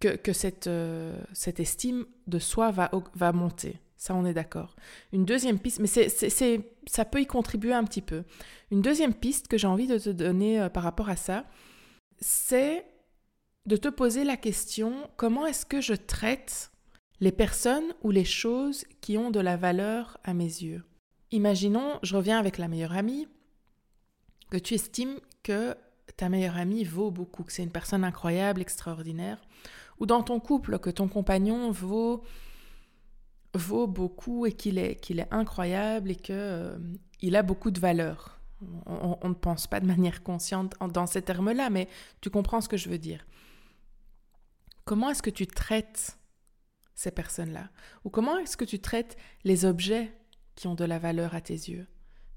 que, 0.00 0.32
cette, 0.32 0.66
euh, 0.66 1.14
cette 1.32 1.60
estime 1.60 2.06
de 2.26 2.38
soi 2.38 2.70
va, 2.70 2.90
va 3.14 3.32
monter. 3.32 3.78
Ça, 3.96 4.14
on 4.14 4.24
est 4.24 4.32
d'accord. 4.32 4.76
Une 5.12 5.26
deuxième 5.26 5.58
piste, 5.58 5.78
mais 5.78 5.86
c'est, 5.86 6.08
ça 6.86 7.04
peut 7.04 7.20
y 7.20 7.26
contribuer 7.26 7.74
un 7.74 7.84
petit 7.84 8.00
peu. 8.00 8.24
Une 8.70 8.80
deuxième 8.80 9.12
piste 9.12 9.46
que 9.46 9.58
j'ai 9.58 9.66
envie 9.66 9.86
de 9.86 9.98
te 9.98 10.08
donner 10.08 10.58
euh, 10.58 10.68
par 10.70 10.82
rapport 10.82 11.10
à 11.10 11.16
ça, 11.16 11.44
c'est 12.18 12.86
de 13.66 13.76
te 13.76 13.88
poser 13.88 14.24
la 14.24 14.38
question, 14.38 14.94
comment 15.16 15.46
est-ce 15.46 15.66
que 15.66 15.82
je 15.82 15.92
traite 15.92 16.70
les 17.20 17.32
personnes 17.32 17.94
ou 18.02 18.10
les 18.10 18.24
choses 18.24 18.84
qui 19.02 19.18
ont 19.18 19.30
de 19.30 19.40
la 19.40 19.58
valeur 19.58 20.16
à 20.24 20.32
mes 20.32 20.44
yeux? 20.44 20.82
Imaginons, 21.30 21.98
je 22.02 22.16
reviens 22.16 22.38
avec 22.38 22.56
la 22.56 22.68
meilleure 22.68 22.96
amie, 22.96 23.28
que 24.50 24.56
tu 24.56 24.74
estimes 24.74 25.20
que 25.42 25.76
ta 26.16 26.30
meilleure 26.30 26.56
amie 26.56 26.84
vaut 26.84 27.10
beaucoup, 27.10 27.44
que 27.44 27.52
c'est 27.52 27.62
une 27.62 27.70
personne 27.70 28.02
incroyable, 28.02 28.62
extraordinaire 28.62 29.38
ou 30.00 30.06
dans 30.06 30.22
ton 30.22 30.40
couple, 30.40 30.78
que 30.78 30.90
ton 30.90 31.06
compagnon 31.06 31.70
vaut, 31.70 32.24
vaut 33.54 33.86
beaucoup 33.86 34.46
et 34.46 34.52
qu'il 34.52 34.78
est, 34.78 34.96
qu'il 34.96 35.20
est 35.20 35.28
incroyable 35.30 36.10
et 36.10 36.16
qu'il 36.16 36.34
euh, 36.34 36.78
il 37.20 37.36
a 37.36 37.42
beaucoup 37.42 37.70
de 37.70 37.78
valeur. 37.78 38.40
On, 38.84 39.28
ne 39.28 39.34
pense 39.34 39.66
pas 39.66 39.80
de 39.80 39.86
manière 39.86 40.22
consciente 40.22 40.74
dans 40.92 41.06
ces 41.06 41.22
termes-là, 41.22 41.70
mais 41.70 41.88
tu 42.20 42.28
comprends 42.28 42.60
ce 42.60 42.68
que 42.68 42.76
je 42.76 42.90
veux 42.90 42.98
dire. 42.98 43.26
Comment 44.84 45.10
est-ce 45.10 45.22
que 45.22 45.30
tu 45.30 45.46
traites 45.46 46.18
ces 46.94 47.10
personnes-là? 47.10 47.70
Ou 48.04 48.10
comment 48.10 48.36
est-ce 48.36 48.58
que 48.58 48.66
tu 48.66 48.78
traites 48.78 49.16
les 49.44 49.64
objets 49.64 50.12
qui 50.56 50.66
ont 50.66 50.74
de 50.74 50.84
la 50.84 50.98
valeur 50.98 51.34
à 51.34 51.40
tes 51.40 51.54
yeux? 51.54 51.86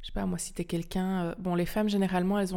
Je 0.01 0.07
sais 0.07 0.13
pas 0.13 0.25
moi 0.25 0.37
si 0.37 0.53
tu 0.53 0.61
es 0.61 0.65
quelqu'un 0.65 1.23
euh, 1.23 1.35
bon 1.39 1.55
les 1.55 1.65
femmes 1.65 1.87
généralement 1.87 2.37
elles 2.37 2.53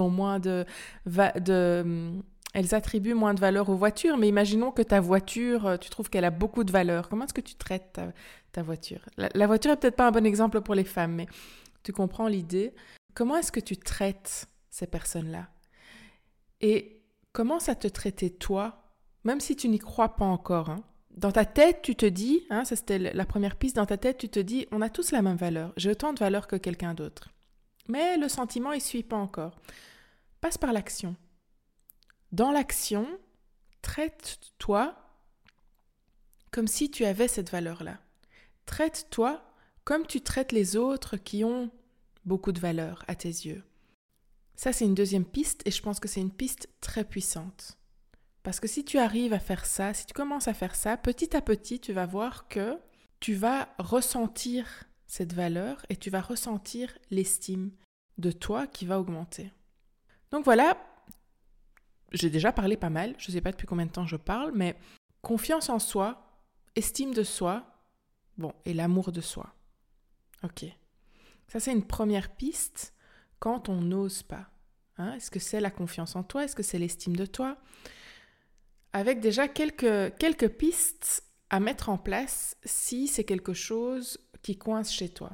ont 0.00 0.10
moins 0.10 0.38
de 0.38 0.64
de 1.04 2.22
elles 2.54 2.74
attribuent 2.74 3.14
moins 3.14 3.34
de 3.34 3.40
valeur 3.40 3.68
aux 3.68 3.76
voitures, 3.76 4.16
mais 4.16 4.28
imaginons 4.28 4.72
que 4.72 4.82
ta 4.82 5.00
voiture, 5.00 5.66
euh, 5.66 5.76
tu 5.76 5.90
trouves 5.90 6.10
qu'elle 6.10 6.24
a 6.24 6.30
beaucoup 6.30 6.64
de 6.64 6.72
valeur. 6.72 7.08
Comment 7.08 7.24
est-ce 7.24 7.34
que 7.34 7.40
tu 7.40 7.54
traites 7.54 8.00
ta, 8.52 8.62
voiture? 8.62 9.00
La, 9.16 9.46
voiture 9.46 9.72
est 9.72 9.76
peut-être 9.76 9.96
pas 9.96 10.08
un 10.08 10.10
bon 10.10 10.26
exemple 10.26 10.60
pour 10.60 10.74
les 10.74 10.84
femmes, 10.84 11.14
mais 11.14 11.26
tu 11.82 11.92
comprends 11.92 12.28
l'idée. 12.28 12.74
Comment 13.14 13.36
est-ce 13.36 13.52
que 13.52 13.60
tu 13.60 13.76
traites 13.76 14.46
ces 14.70 14.86
personnes-là? 14.86 15.48
Et 16.60 17.02
comment 17.32 17.60
ça 17.60 17.74
te 17.74 17.86
traitait 17.86 18.30
toi, 18.30 18.92
même 19.24 19.40
si 19.40 19.54
tu 19.54 19.68
n'y 19.68 19.78
crois 19.78 20.16
pas 20.16 20.24
encore 20.24 20.70
hein? 20.70 20.82
Dans 21.10 21.32
ta 21.32 21.44
tête, 21.44 21.82
tu 21.82 21.96
te 21.96 22.06
dis, 22.06 22.46
hein, 22.48 22.64
ça 22.64 22.76
c'était 22.76 22.98
la 22.98 23.24
première 23.24 23.56
piste, 23.56 23.74
dans 23.74 23.86
ta 23.86 23.96
tête, 23.96 24.18
tu 24.18 24.28
te 24.28 24.38
dis, 24.38 24.68
on 24.70 24.80
a 24.80 24.88
tous 24.88 25.10
la 25.10 25.20
même 25.20 25.36
valeur, 25.36 25.72
j'ai 25.76 25.90
autant 25.90 26.12
de 26.12 26.18
valeur 26.20 26.46
que 26.46 26.54
quelqu'un 26.54 26.94
d'autre. 26.94 27.30
Mais 27.88 28.16
le 28.16 28.28
sentiment, 28.28 28.72
il 28.72 28.80
suit 28.80 29.02
pas 29.02 29.16
encore. 29.16 29.58
Passe 30.40 30.58
par 30.58 30.72
l'action. 30.72 31.16
Dans 32.32 32.50
l'action, 32.50 33.06
traite-toi 33.82 34.94
comme 36.50 36.66
si 36.68 36.90
tu 36.90 37.04
avais 37.04 37.28
cette 37.28 37.50
valeur-là. 37.50 37.98
Traite-toi 38.66 39.42
comme 39.84 40.06
tu 40.06 40.20
traites 40.20 40.52
les 40.52 40.76
autres 40.76 41.16
qui 41.16 41.44
ont 41.44 41.70
beaucoup 42.24 42.52
de 42.52 42.60
valeur 42.60 43.04
à 43.08 43.14
tes 43.14 43.28
yeux. 43.28 43.62
Ça, 44.54 44.72
c'est 44.72 44.84
une 44.84 44.94
deuxième 44.94 45.24
piste 45.24 45.62
et 45.66 45.70
je 45.70 45.80
pense 45.80 46.00
que 46.00 46.08
c'est 46.08 46.20
une 46.20 46.32
piste 46.32 46.68
très 46.80 47.04
puissante. 47.04 47.78
Parce 48.42 48.60
que 48.60 48.68
si 48.68 48.84
tu 48.84 48.98
arrives 48.98 49.32
à 49.32 49.38
faire 49.38 49.64
ça, 49.64 49.94
si 49.94 50.04
tu 50.04 50.12
commences 50.12 50.48
à 50.48 50.54
faire 50.54 50.74
ça, 50.74 50.96
petit 50.96 51.36
à 51.36 51.40
petit, 51.40 51.80
tu 51.80 51.92
vas 51.92 52.06
voir 52.06 52.48
que 52.48 52.78
tu 53.20 53.34
vas 53.34 53.68
ressentir 53.78 54.84
cette 55.06 55.32
valeur 55.32 55.84
et 55.88 55.96
tu 55.96 56.10
vas 56.10 56.20
ressentir 56.20 56.96
l'estime 57.10 57.70
de 58.18 58.30
toi 58.30 58.66
qui 58.66 58.84
va 58.84 59.00
augmenter. 59.00 59.52
Donc 60.30 60.44
voilà, 60.44 60.76
j'ai 62.12 62.30
déjà 62.30 62.52
parlé 62.52 62.76
pas 62.76 62.90
mal, 62.90 63.14
je 63.18 63.30
ne 63.30 63.34
sais 63.34 63.40
pas 63.40 63.52
depuis 63.52 63.66
combien 63.66 63.86
de 63.86 63.90
temps 63.90 64.06
je 64.06 64.16
parle, 64.16 64.52
mais 64.54 64.76
confiance 65.22 65.68
en 65.68 65.78
soi, 65.78 66.40
estime 66.76 67.12
de 67.12 67.22
soi, 67.22 67.66
bon, 68.36 68.52
et 68.64 68.74
l'amour 68.74 69.12
de 69.12 69.20
soi. 69.20 69.54
Ok. 70.42 70.64
Ça, 71.48 71.60
c'est 71.60 71.72
une 71.72 71.86
première 71.86 72.34
piste 72.36 72.94
quand 73.38 73.68
on 73.68 73.80
n'ose 73.80 74.22
pas. 74.22 74.50
Hein. 74.96 75.14
Est-ce 75.14 75.30
que 75.30 75.40
c'est 75.40 75.60
la 75.60 75.70
confiance 75.70 76.16
en 76.16 76.22
toi? 76.22 76.44
Est-ce 76.44 76.56
que 76.56 76.62
c'est 76.62 76.78
l'estime 76.78 77.16
de 77.16 77.26
toi? 77.26 77.56
Avec 78.92 79.20
déjà 79.20 79.48
quelques, 79.48 80.16
quelques 80.16 80.48
pistes 80.48 81.24
à 81.50 81.60
mettre 81.60 81.88
en 81.88 81.98
place 81.98 82.56
si 82.64 83.08
c'est 83.08 83.24
quelque 83.24 83.54
chose 83.54 84.18
qui 84.42 84.56
coince 84.56 84.92
chez 84.92 85.08
toi. 85.08 85.32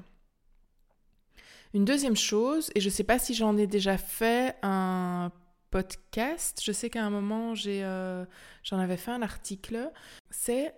Une 1.73 1.85
deuxième 1.85 2.17
chose, 2.17 2.71
et 2.75 2.81
je 2.81 2.89
ne 2.89 2.93
sais 2.93 3.05
pas 3.05 3.19
si 3.19 3.35
j'en 3.35 3.57
ai 3.57 3.67
déjà 3.67 3.99
fait 3.99 4.57
un 4.63 5.33
Je 5.75 6.73
sais 6.73 6.91
qu'à 6.91 7.05
un 7.05 7.11
moment, 7.11 7.55
euh, 7.67 8.25
j'en 8.63 8.79
avais 8.79 8.97
fait 8.97 9.11
un 9.11 9.23
article. 9.23 9.91
C'est 10.31 10.75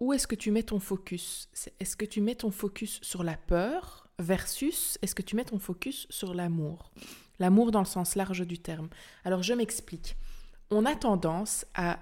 où 0.00 0.12
est-ce 0.12 0.26
que 0.26 0.34
tu 0.34 0.50
mets 0.50 0.62
ton 0.62 0.78
focus? 0.78 1.48
Est-ce 1.80 1.96
que 1.96 2.04
tu 2.04 2.20
mets 2.20 2.34
ton 2.34 2.50
focus 2.50 3.00
sur 3.02 3.24
la 3.24 3.36
peur 3.36 4.08
versus 4.18 4.98
est-ce 5.02 5.14
que 5.14 5.22
tu 5.22 5.36
mets 5.36 5.44
ton 5.44 5.58
focus 5.58 6.06
sur 6.10 6.34
l'amour? 6.34 6.92
L'amour 7.38 7.70
dans 7.70 7.80
le 7.80 7.86
sens 7.86 8.14
large 8.16 8.46
du 8.46 8.58
terme. 8.58 8.88
Alors 9.24 9.42
je 9.42 9.54
m'explique. 9.54 10.16
On 10.70 10.84
a 10.84 10.94
tendance 10.94 11.64
à 11.74 11.98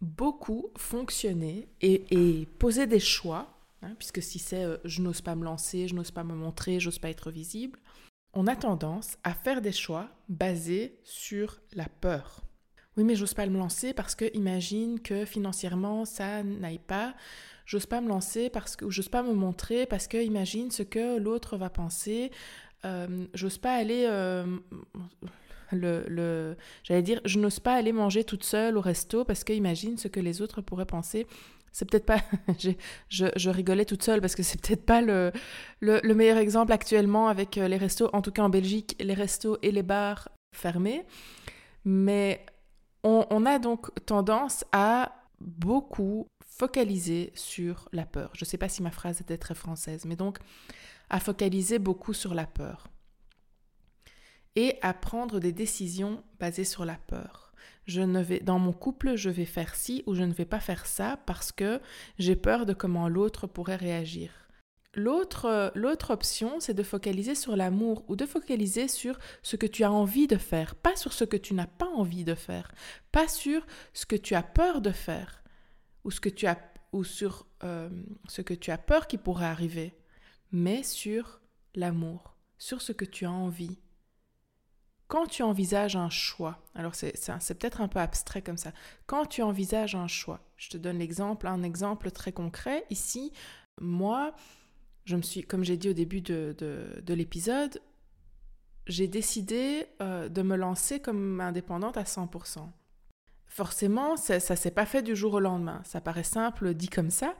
beaucoup 0.00 0.70
fonctionner 0.76 1.68
et, 1.80 2.46
poser 2.58 2.86
des 2.86 3.00
choix, 3.00 3.58
hein, 3.82 3.94
puisque 3.98 4.22
si 4.22 4.38
c'est 4.38 4.62
euh, 4.62 4.76
je 4.84 5.00
n'ose 5.00 5.22
pas 5.22 5.34
me 5.34 5.44
lancer, 5.44 5.88
je 5.88 5.94
n'ose 5.94 6.10
pas 6.10 6.22
me 6.22 6.34
montrer, 6.34 6.80
j'ose 6.80 6.98
pas 6.98 7.08
être 7.08 7.30
visible, 7.30 7.78
on 8.36 8.46
a 8.46 8.54
tendance 8.54 9.16
à 9.24 9.32
faire 9.32 9.62
des 9.62 9.72
choix 9.72 10.08
basés 10.28 11.00
sur 11.04 11.58
la 11.72 11.86
peur. 11.86 12.42
Oui, 12.96 13.04
mais 13.04 13.16
j'ose 13.16 13.34
pas 13.34 13.46
me 13.46 13.58
lancer 13.58 13.94
parce 13.94 14.14
que 14.14 14.26
imagine 14.34 15.00
que 15.00 15.24
financièrement 15.24 16.04
ça 16.04 16.42
n'aille 16.42 16.78
pas. 16.78 17.14
J'ose 17.64 17.86
pas 17.86 18.00
me 18.00 18.08
lancer 18.08 18.48
parce 18.50 18.76
que 18.76 18.88
j'ose 18.90 19.08
pas 19.08 19.22
me 19.22 19.32
montrer 19.32 19.86
parce 19.86 20.06
que 20.06 20.22
imagine 20.22 20.70
ce 20.70 20.82
que 20.82 21.18
l'autre 21.18 21.56
va 21.56 21.70
penser. 21.70 22.30
Euh, 22.84 23.26
j'ose 23.32 23.58
pas 23.58 23.74
aller 23.74 24.04
euh, 24.06 24.44
le, 25.72 26.04
le 26.06 26.56
j'allais 26.84 27.02
dire 27.02 27.20
je 27.24 27.38
n'ose 27.38 27.58
pas 27.58 27.74
aller 27.74 27.92
manger 27.92 28.22
toute 28.22 28.44
seule 28.44 28.76
au 28.76 28.82
resto 28.82 29.24
parce 29.24 29.44
que 29.44 29.54
imagine 29.54 29.96
ce 29.96 30.08
que 30.08 30.20
les 30.20 30.42
autres 30.42 30.60
pourraient 30.60 30.86
penser 30.86 31.26
c'est 31.76 31.84
peut-être 31.84 32.06
pas. 32.06 32.22
je, 33.10 33.50
rigolais 33.50 33.84
toute 33.84 34.02
seule 34.02 34.22
parce 34.22 34.34
que 34.34 34.42
c'est 34.42 34.58
peut-être 34.58 34.86
pas 34.86 35.02
le, 35.02 35.30
le, 35.82 36.14
meilleur 36.14 36.38
exemple 36.38 36.72
actuellement 36.72 37.28
avec 37.28 37.58
euh, 37.58 37.68
les 37.68 37.76
restos, 37.76 38.08
en 38.14 38.22
tout 38.22 38.32
cas 38.32 38.42
en 38.42 38.48
Belgique, 38.48 38.96
les 38.98 39.12
restos 39.12 39.58
et 39.60 39.70
les 39.70 39.82
bars 39.82 40.30
fermés. 40.54 41.04
Mais 41.84 42.46
on 43.02 43.44
a 43.44 43.58
donc 43.58 43.94
tendance 44.06 44.64
à 44.72 45.12
beaucoup 45.38 46.26
focaliser 46.46 47.30
sur 47.34 47.90
la 47.92 48.06
peur. 48.06 48.30
Je 48.32 48.44
ne 48.44 48.48
sais 48.48 48.56
pas 48.56 48.70
si 48.70 48.82
ma 48.82 48.90
phrase 48.90 49.20
était 49.20 49.36
très 49.36 49.54
française, 49.54 50.06
mais 50.06 50.16
donc 50.16 50.38
à 51.10 51.20
focaliser 51.20 51.78
beaucoup 51.78 52.14
sur 52.14 52.32
la 52.32 52.46
peur 52.46 52.88
et 54.56 54.78
à 54.80 54.94
prendre 54.94 55.40
des 55.40 55.52
décisions 55.52 56.24
basées 56.40 56.64
sur 56.64 56.86
la 56.86 56.96
peur 56.96 57.45
je 57.86 58.00
ne 58.00 58.20
vais 58.20 58.40
dans 58.40 58.58
mon 58.58 58.72
couple, 58.72 59.16
je 59.16 59.30
vais 59.30 59.44
faire 59.44 59.74
ci 59.74 60.02
ou 60.06 60.14
je 60.14 60.22
ne 60.22 60.32
vais 60.32 60.44
pas 60.44 60.60
faire 60.60 60.86
ça 60.86 61.18
parce 61.26 61.52
que 61.52 61.80
j'ai 62.18 62.36
peur 62.36 62.66
de 62.66 62.72
comment 62.72 63.08
l'autre 63.08 63.46
pourrait 63.46 63.76
réagir. 63.76 64.30
L'autre, 64.94 65.72
l'autre 65.74 66.10
option, 66.10 66.58
c'est 66.58 66.72
de 66.72 66.82
focaliser 66.82 67.34
sur 67.34 67.54
l'amour 67.54 68.02
ou 68.08 68.16
de 68.16 68.24
focaliser 68.24 68.88
sur 68.88 69.18
ce 69.42 69.56
que 69.56 69.66
tu 69.66 69.84
as 69.84 69.92
envie 69.92 70.26
de 70.26 70.38
faire, 70.38 70.74
pas 70.74 70.96
sur 70.96 71.12
ce 71.12 71.24
que 71.24 71.36
tu 71.36 71.52
n'as 71.52 71.66
pas 71.66 71.88
envie 71.88 72.24
de 72.24 72.34
faire, 72.34 72.72
pas 73.12 73.28
sur 73.28 73.66
ce 73.92 74.06
que 74.06 74.16
tu 74.16 74.34
as 74.34 74.42
peur 74.42 74.80
de 74.80 74.90
faire 74.90 75.44
ou, 76.04 76.10
ce 76.10 76.18
que 76.18 76.30
tu 76.30 76.46
as, 76.46 76.58
ou 76.92 77.04
sur 77.04 77.46
euh, 77.62 77.90
ce 78.26 78.40
que 78.40 78.54
tu 78.54 78.70
as 78.70 78.78
peur 78.78 79.06
qui 79.06 79.18
pourrait 79.18 79.44
arriver, 79.44 79.92
mais 80.50 80.82
sur 80.82 81.42
l'amour, 81.74 82.38
sur 82.56 82.80
ce 82.80 82.92
que 82.92 83.04
tu 83.04 83.26
as 83.26 83.30
envie. 83.30 83.78
Quand 85.08 85.26
tu 85.26 85.42
envisages 85.42 85.94
un 85.94 86.10
choix, 86.10 86.58
alors 86.74 86.94
c'est 86.94 87.54
peut-être 87.58 87.80
un 87.80 87.88
peu 87.88 88.00
abstrait 88.00 88.42
comme 88.42 88.56
ça, 88.56 88.72
quand 89.06 89.26
tu 89.26 89.42
envisages 89.42 89.94
un 89.94 90.08
choix, 90.08 90.40
je 90.56 90.68
te 90.68 90.76
donne 90.76 90.98
l'exemple, 90.98 91.46
un 91.46 91.62
exemple 91.62 92.10
très 92.10 92.32
concret. 92.32 92.84
Ici, 92.90 93.32
moi, 93.80 94.34
je 95.04 95.16
me 95.16 95.22
suis, 95.22 95.42
comme 95.42 95.64
j'ai 95.64 95.76
dit 95.76 95.88
au 95.88 95.92
début 95.92 96.20
de, 96.20 96.56
de, 96.58 97.14
l'épisode, 97.14 97.80
j'ai 98.86 99.06
décidé 99.06 99.86
euh, 100.02 100.28
de 100.28 100.42
me 100.42 100.56
lancer 100.56 100.98
comme 100.98 101.40
indépendante 101.40 101.96
à 101.96 102.02
100%. 102.02 102.68
Forcément, 103.46 104.16
ça 104.16 104.34
ne 104.34 104.40
s'est 104.40 104.70
pas 104.72 104.86
fait 104.86 105.02
du 105.02 105.14
jour 105.14 105.34
au 105.34 105.40
lendemain. 105.40 105.80
Ça 105.84 106.00
paraît 106.00 106.24
simple 106.24 106.74
dit 106.74 106.88
comme 106.88 107.10
ça, 107.10 107.36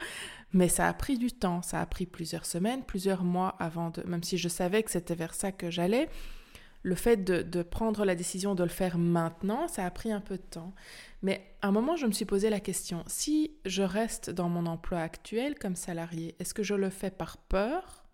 mais 0.52 0.68
ça 0.68 0.88
a 0.88 0.94
pris 0.94 1.18
du 1.18 1.32
temps. 1.32 1.62
Ça 1.62 1.80
a 1.80 1.86
pris 1.86 2.06
plusieurs 2.06 2.46
semaines, 2.46 2.84
plusieurs 2.84 3.24
mois 3.24 3.56
avant 3.58 3.90
de... 3.90 4.02
Même 4.04 4.22
si 4.22 4.38
je 4.38 4.48
savais 4.48 4.82
que 4.82 4.90
c'était 4.90 5.16
vers 5.16 5.34
ça 5.34 5.52
que 5.52 5.70
j'allais, 5.70 6.08
le 6.86 6.94
fait 6.94 7.16
de, 7.16 7.62
prendre 7.64 8.04
la 8.04 8.14
décision 8.14 8.54
de 8.54 8.62
le 8.62 8.68
faire 8.68 8.96
maintenant, 8.96 9.66
ça 9.66 9.84
a 9.84 9.90
pris 9.90 10.12
un 10.12 10.20
peu 10.20 10.36
de 10.36 10.42
temps. 10.42 10.72
Mais 11.20 11.56
à 11.60 11.66
un 11.66 11.72
moment, 11.72 11.96
je 11.96 12.06
me 12.06 12.12
suis 12.12 12.24
posé 12.24 12.48
la 12.48 12.60
question, 12.60 13.02
si 13.08 13.56
je 13.64 13.82
reste 13.82 14.30
dans 14.30 14.48
mon 14.48 14.66
emploi 14.66 15.00
actuel 15.00 15.58
comme 15.58 15.74
salarié, 15.74 16.36
est-ce 16.38 16.54
que 16.54 16.62
je 16.62 16.74
le 16.74 16.88
fais 16.88 17.10
par 17.10 17.38
peur 17.38 18.04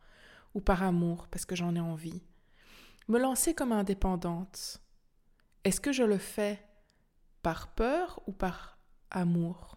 ou 0.54 0.62
par 0.62 0.82
amour, 0.82 1.28
parce 1.30 1.44
que 1.44 1.54
j'en 1.54 1.74
ai 1.76 1.80
envie? 1.80 2.22
Me 3.08 3.18
lancer 3.18 3.52
comme 3.52 3.72
indépendante, 3.72 4.80
est-ce 5.64 5.82
que 5.82 5.92
je 5.92 6.04
le 6.04 6.16
fais 6.16 6.58
par 7.42 7.74
peur 7.74 8.22
ou 8.26 8.32
par 8.32 8.78
amour? 9.10 9.76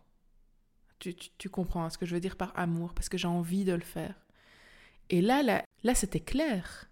Tu, 1.00 1.50
comprends 1.50 1.90
ce 1.90 1.98
que 1.98 2.06
je 2.06 2.14
veux 2.16 2.22
dire 2.22 2.38
par 2.38 2.54
amour, 2.58 2.94
parce 2.94 3.10
que 3.10 3.18
j'ai 3.18 3.28
envie 3.28 3.66
de 3.66 3.74
le 3.74 3.82
faire. 3.82 4.16
Et 5.10 5.22
là, 5.22 5.44
là, 5.44 5.66
là 5.84 5.96
c'était 5.96 6.22
clair. 6.22 6.90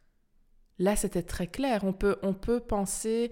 Là, 0.79 0.95
c'était 0.95 1.23
très 1.23 1.47
clair. 1.47 1.83
On 1.83 1.93
peut, 1.93 2.17
on 2.23 2.33
peut 2.33 2.59
penser 2.59 3.31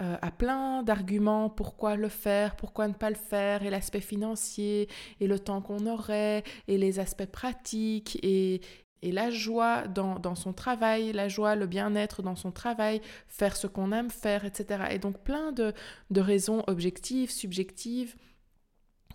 euh, 0.00 0.16
à 0.22 0.30
plein 0.30 0.82
d'arguments 0.82 1.50
pourquoi 1.50 1.96
le 1.96 2.08
faire, 2.08 2.56
pourquoi 2.56 2.88
ne 2.88 2.94
pas 2.94 3.10
le 3.10 3.16
faire, 3.16 3.62
et 3.62 3.70
l'aspect 3.70 4.00
financier, 4.00 4.88
et 5.20 5.26
le 5.26 5.38
temps 5.38 5.60
qu'on 5.60 5.86
aurait, 5.86 6.42
et 6.68 6.78
les 6.78 6.98
aspects 6.98 7.26
pratiques, 7.26 8.18
et, 8.22 8.62
et 9.02 9.12
la 9.12 9.30
joie 9.30 9.86
dans, 9.88 10.18
dans, 10.18 10.34
son 10.34 10.52
travail, 10.54 11.12
la 11.12 11.28
joie, 11.28 11.54
le 11.54 11.66
bien-être 11.66 12.22
dans 12.22 12.36
son 12.36 12.50
travail, 12.50 13.02
faire 13.28 13.56
ce 13.56 13.66
qu'on 13.66 13.92
aime 13.92 14.10
faire, 14.10 14.44
etc. 14.46 14.84
Et 14.90 14.98
donc 14.98 15.18
plein 15.18 15.52
de, 15.52 15.74
de 16.10 16.20
raisons 16.20 16.64
objectives, 16.66 17.30
subjectives, 17.30 18.16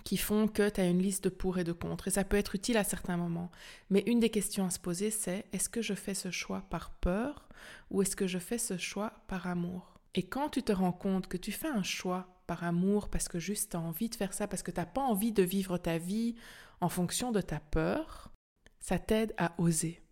qui 0.05 0.17
font 0.17 0.47
que 0.47 0.69
tu 0.69 0.79
as 0.79 0.87
une 0.87 1.01
liste 1.01 1.25
de 1.25 1.29
pour 1.29 1.57
et 1.57 1.63
de 1.63 1.73
contre. 1.73 2.07
Et 2.07 2.11
ça 2.11 2.23
peut 2.23 2.37
être 2.37 2.55
utile 2.55 2.77
à 2.77 2.83
certains 2.83 3.17
moments. 3.17 3.51
Mais 3.89 4.03
une 4.05 4.19
des 4.19 4.29
questions 4.29 4.65
à 4.65 4.69
se 4.69 4.79
poser, 4.79 5.09
c'est 5.09 5.45
est-ce 5.51 5.67
que 5.67 5.81
je 5.81 5.95
fais 5.95 6.13
ce 6.13 6.29
choix 6.31 6.61
par 6.69 6.91
peur 6.91 7.49
ou 7.89 8.01
est-ce 8.01 8.15
que 8.15 8.27
je 8.27 8.37
fais 8.37 8.59
ce 8.59 8.77
choix 8.77 9.11
par 9.27 9.47
amour? 9.47 9.99
Et 10.13 10.23
quand 10.23 10.49
tu 10.49 10.61
te 10.61 10.71
rends 10.71 10.93
compte 10.93 11.27
que 11.27 11.37
tu 11.37 11.51
fais 11.51 11.67
un 11.67 11.83
choix 11.83 12.39
par 12.45 12.63
amour 12.63 13.09
parce 13.09 13.27
que 13.27 13.39
juste 13.39 13.71
tu 13.71 13.77
as 13.77 13.79
envie 13.79 14.09
de 14.09 14.15
faire 14.15 14.33
ça, 14.33 14.47
parce 14.47 14.61
que 14.61 14.69
tu 14.69 14.79
n'as 14.79 14.85
pas 14.85 15.01
envie 15.01 15.31
de 15.31 15.41
vivre 15.43 15.79
ta 15.79 15.97
vie 15.97 16.35
en 16.81 16.89
fonction 16.89 17.31
de 17.31 17.41
ta 17.41 17.59
peur, 17.59 18.31
ça 18.79 18.99
t'aide 18.99 19.33
à 19.37 19.55
oser. 19.57 20.03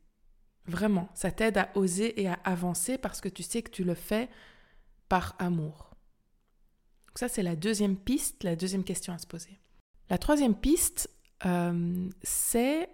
Vraiment, 0.65 1.08
ça 1.13 1.32
t'aide 1.32 1.60
à 1.60 1.69
oser 1.75 2.19
et 2.19 2.27
à 2.27 2.39
avancer 2.45 2.97
parce 2.97 3.21
que 3.21 3.29
tu 3.29 3.43
sais 3.43 3.62
que 3.62 3.69
tu 3.69 3.84
le 3.84 3.93
fais 3.93 4.27
par 5.08 5.36
amour. 5.38 5.91
Donc 7.08 7.19
ça, 7.19 7.29
c'est 7.29 7.43
la 7.43 7.56
deuxième 7.56 7.95
piste, 7.95 8.43
la 8.43 8.56
deuxième 8.56 8.84
question 8.84 9.13
à 9.13 9.19
se 9.19 9.27
poser. 9.27 9.60
La 10.13 10.19
troisième 10.19 10.54
piste, 10.54 11.10
euh, 11.43 12.08
c'est 12.21 12.88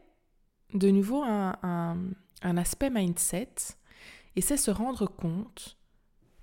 de 0.73 0.89
nouveau 0.89 1.21
un, 1.21 2.13
aspect 2.41 2.89
mindset, 2.89 3.55
et 4.37 4.41
c'est 4.41 4.55
se 4.55 4.71
rendre 4.71 5.05
compte 5.05 5.77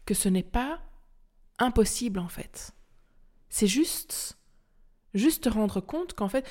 que 0.04 0.12
ce 0.12 0.28
n'est 0.28 0.42
pas 0.42 0.82
impossible 1.58 2.18
en 2.18 2.28
fait. 2.28 2.72
C'est 3.48 3.66
juste, 3.66 4.36
juste 5.14 5.44
te 5.44 5.48
rendre 5.48 5.80
compte 5.80 6.12
qu'en 6.12 6.28
fait, 6.28 6.46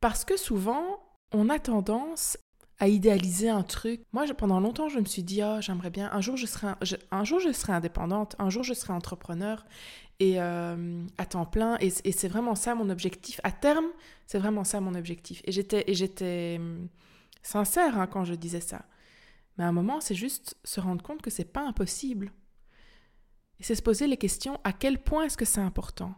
parce 0.00 0.26
que 0.26 0.36
souvent, 0.36 1.02
on 1.32 1.48
a 1.48 1.58
tendance 1.58 2.36
à 2.82 2.88
idéaliser 2.88 3.48
un 3.48 3.62
truc. 3.62 4.00
Moi, 4.12 4.24
pendant 4.36 4.58
longtemps, 4.58 4.88
je 4.88 4.98
me 4.98 5.04
suis 5.04 5.22
dit, 5.22 5.40
oh, 5.44 5.60
j'aimerais 5.60 5.90
bien, 5.90 6.10
un 6.12 6.20
jour 6.20 6.36
je, 6.36 6.46
serai, 6.46 6.74
jour 7.22 7.38
je 7.38 7.52
serai 7.52 7.74
indépendante, 7.74 8.34
un 8.40 8.50
jour 8.50 8.64
je 8.64 8.74
serai 8.74 8.92
entrepreneur 8.92 9.64
et 10.18 10.40
euh, 10.40 11.06
à 11.16 11.24
temps 11.24 11.46
plein. 11.46 11.78
Et, 11.78 11.90
c'est 11.90 12.26
vraiment 12.26 12.56
ça 12.56 12.74
mon 12.74 12.90
objectif. 12.90 13.40
À 13.44 13.52
terme, 13.52 13.84
c'est 14.26 14.40
vraiment 14.40 14.64
ça 14.64 14.80
mon 14.80 14.96
objectif. 14.96 15.42
Et 15.44 15.52
j'étais, 15.52 15.84
j'étais 15.86 16.56
hum, 16.58 16.88
sincère 17.44 18.00
hein, 18.00 18.08
quand 18.08 18.24
je 18.24 18.34
disais 18.34 18.60
ça. 18.60 18.84
Mais 19.56 19.62
à 19.62 19.68
un 19.68 19.72
moment, 19.72 20.00
c'est 20.00 20.16
juste 20.16 20.56
se 20.64 20.80
rendre 20.80 21.04
compte 21.04 21.22
que 21.22 21.30
c'est 21.30 21.52
pas 21.52 21.64
impossible. 21.64 22.32
Et 23.60 23.62
c'est 23.62 23.76
se 23.76 23.82
poser 23.82 24.08
les 24.08 24.16
questions 24.16 24.58
à 24.64 24.72
quel 24.72 25.00
point 25.00 25.26
est-ce 25.26 25.36
que 25.36 25.44
c'est 25.44 25.60
important? 25.60 26.16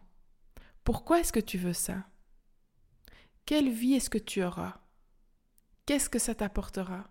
Pourquoi 0.83 1.21
est-ce 1.21 1.33
que 1.35 1.41
tu 1.41 1.59
veux 1.59 1.75
ça? 1.75 2.05
Quelle 3.45 3.69
vie 3.69 3.93
est-ce 3.93 4.09
que 4.09 4.17
tu 4.17 4.43
auras? 4.43 4.79
Qu'est-ce 5.87 6.09
que 6.09 6.19
ça 6.19 6.35
t'apportera? 6.35 7.09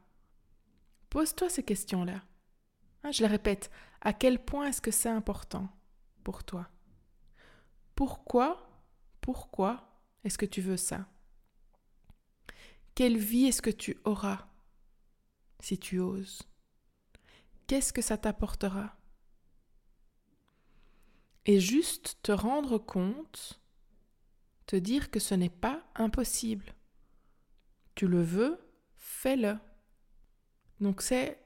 Pose-toi 1.09 1.49
ces 1.49 1.63
questions-là. 1.63 2.23
Hein, 3.03 3.12
je 3.12 3.21
les 3.21 3.27
répète, 3.27 3.69
à 4.01 4.13
quel 4.13 4.43
point 4.43 4.67
est-ce 4.67 4.81
que 4.81 4.91
c'est 4.91 5.09
important 5.09 5.69
pour 6.23 6.43
toi? 6.43 6.69
Pourquoi, 7.95 8.67
pourquoi 9.21 9.99
est-ce 10.23 10.38
que 10.38 10.45
tu 10.45 10.62
veux 10.62 10.77
ça? 10.77 11.07
Quelle 12.95 13.17
vie 13.17 13.45
est-ce 13.45 13.62
que 13.62 13.69
tu 13.69 13.99
auras 14.05 14.47
si 15.59 15.77
tu 15.77 15.99
oses? 15.99 16.41
Qu'est-ce 17.67 17.93
que 17.93 18.01
ça 18.01 18.17
t'apportera? 18.17 18.95
Et 21.45 21.59
juste 21.59 22.17
te 22.23 22.31
rendre 22.31 22.77
compte, 22.77 23.59
te 24.65 24.75
dire 24.75 25.12
que 25.12 25.19
ce 25.19 25.36
n'est 25.36 25.49
pas 25.49 25.83
impossible. 25.95 26.73
Tu 27.95 28.08
le 28.08 28.21
veux, 28.21 28.60
fais-le. 28.97 29.58
Donc 30.79 31.01
c'est, 31.01 31.39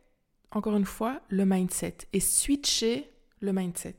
encore 0.52 0.76
une 0.76 0.86
fois, 0.86 1.22
le 1.30 1.46
mindset. 1.46 1.98
Et 2.14 2.20
switcher 2.20 3.12
le 3.40 3.54
mindset. 3.54 3.98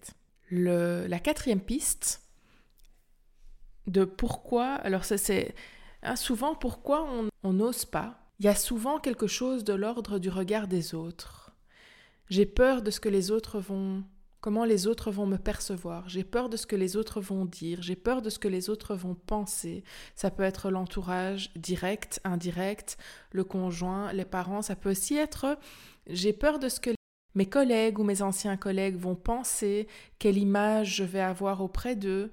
la 0.50 1.18
quatrième 1.18 1.60
piste 1.60 2.22
de 3.86 4.04
pourquoi, 4.04 4.74
alors 4.74 5.04
ça 5.04 5.16
c'est 5.16 5.54
hein, 6.02 6.16
souvent 6.16 6.54
pourquoi 6.54 7.08
on 7.42 7.52
n'ose 7.52 7.84
pas? 7.84 8.28
Il 8.38 8.46
y 8.46 8.48
a 8.48 8.54
souvent 8.54 9.00
quelque 9.00 9.26
chose 9.26 9.64
de 9.64 9.72
l'ordre 9.72 10.18
du 10.18 10.28
regard 10.28 10.68
des 10.68 10.94
autres. 10.94 11.52
J'ai 12.30 12.46
peur 12.46 12.82
de 12.82 12.90
ce 12.90 13.00
que 13.00 13.08
les 13.08 13.30
autres 13.30 13.58
vont 13.58 14.04
comment 14.40 14.64
les 14.64 14.86
autres 14.86 15.10
vont 15.10 15.26
me 15.26 15.36
percevoir, 15.36 16.08
j'ai 16.08 16.24
peur 16.24 16.48
de 16.48 16.56
ce 16.56 16.66
que 16.66 16.76
les 16.76 16.96
autres 16.96 17.20
vont 17.20 17.44
dire, 17.44 17.82
j'ai 17.82 17.96
peur 17.96 18.22
de 18.22 18.30
ce 18.30 18.38
que 18.38 18.48
les 18.48 18.70
autres 18.70 18.94
vont 18.94 19.14
penser. 19.14 19.82
Ça 20.14 20.30
peut 20.30 20.42
être 20.42 20.70
l'entourage 20.70 21.50
direct, 21.56 22.20
indirect, 22.24 22.98
le 23.32 23.44
conjoint, 23.44 24.12
les 24.12 24.24
parents, 24.24 24.62
ça 24.62 24.76
peut 24.76 24.90
aussi 24.90 25.16
être 25.16 25.58
j'ai 26.08 26.32
peur 26.32 26.58
de 26.58 26.68
ce 26.68 26.80
que 26.80 26.90
mes 27.34 27.46
collègues 27.46 27.98
ou 27.98 28.04
mes 28.04 28.22
anciens 28.22 28.56
collègues 28.56 28.96
vont 28.96 29.14
penser, 29.14 29.86
quelle 30.18 30.38
image 30.38 30.96
je 30.96 31.04
vais 31.04 31.20
avoir 31.20 31.62
auprès 31.62 31.94
d'eux. 31.94 32.32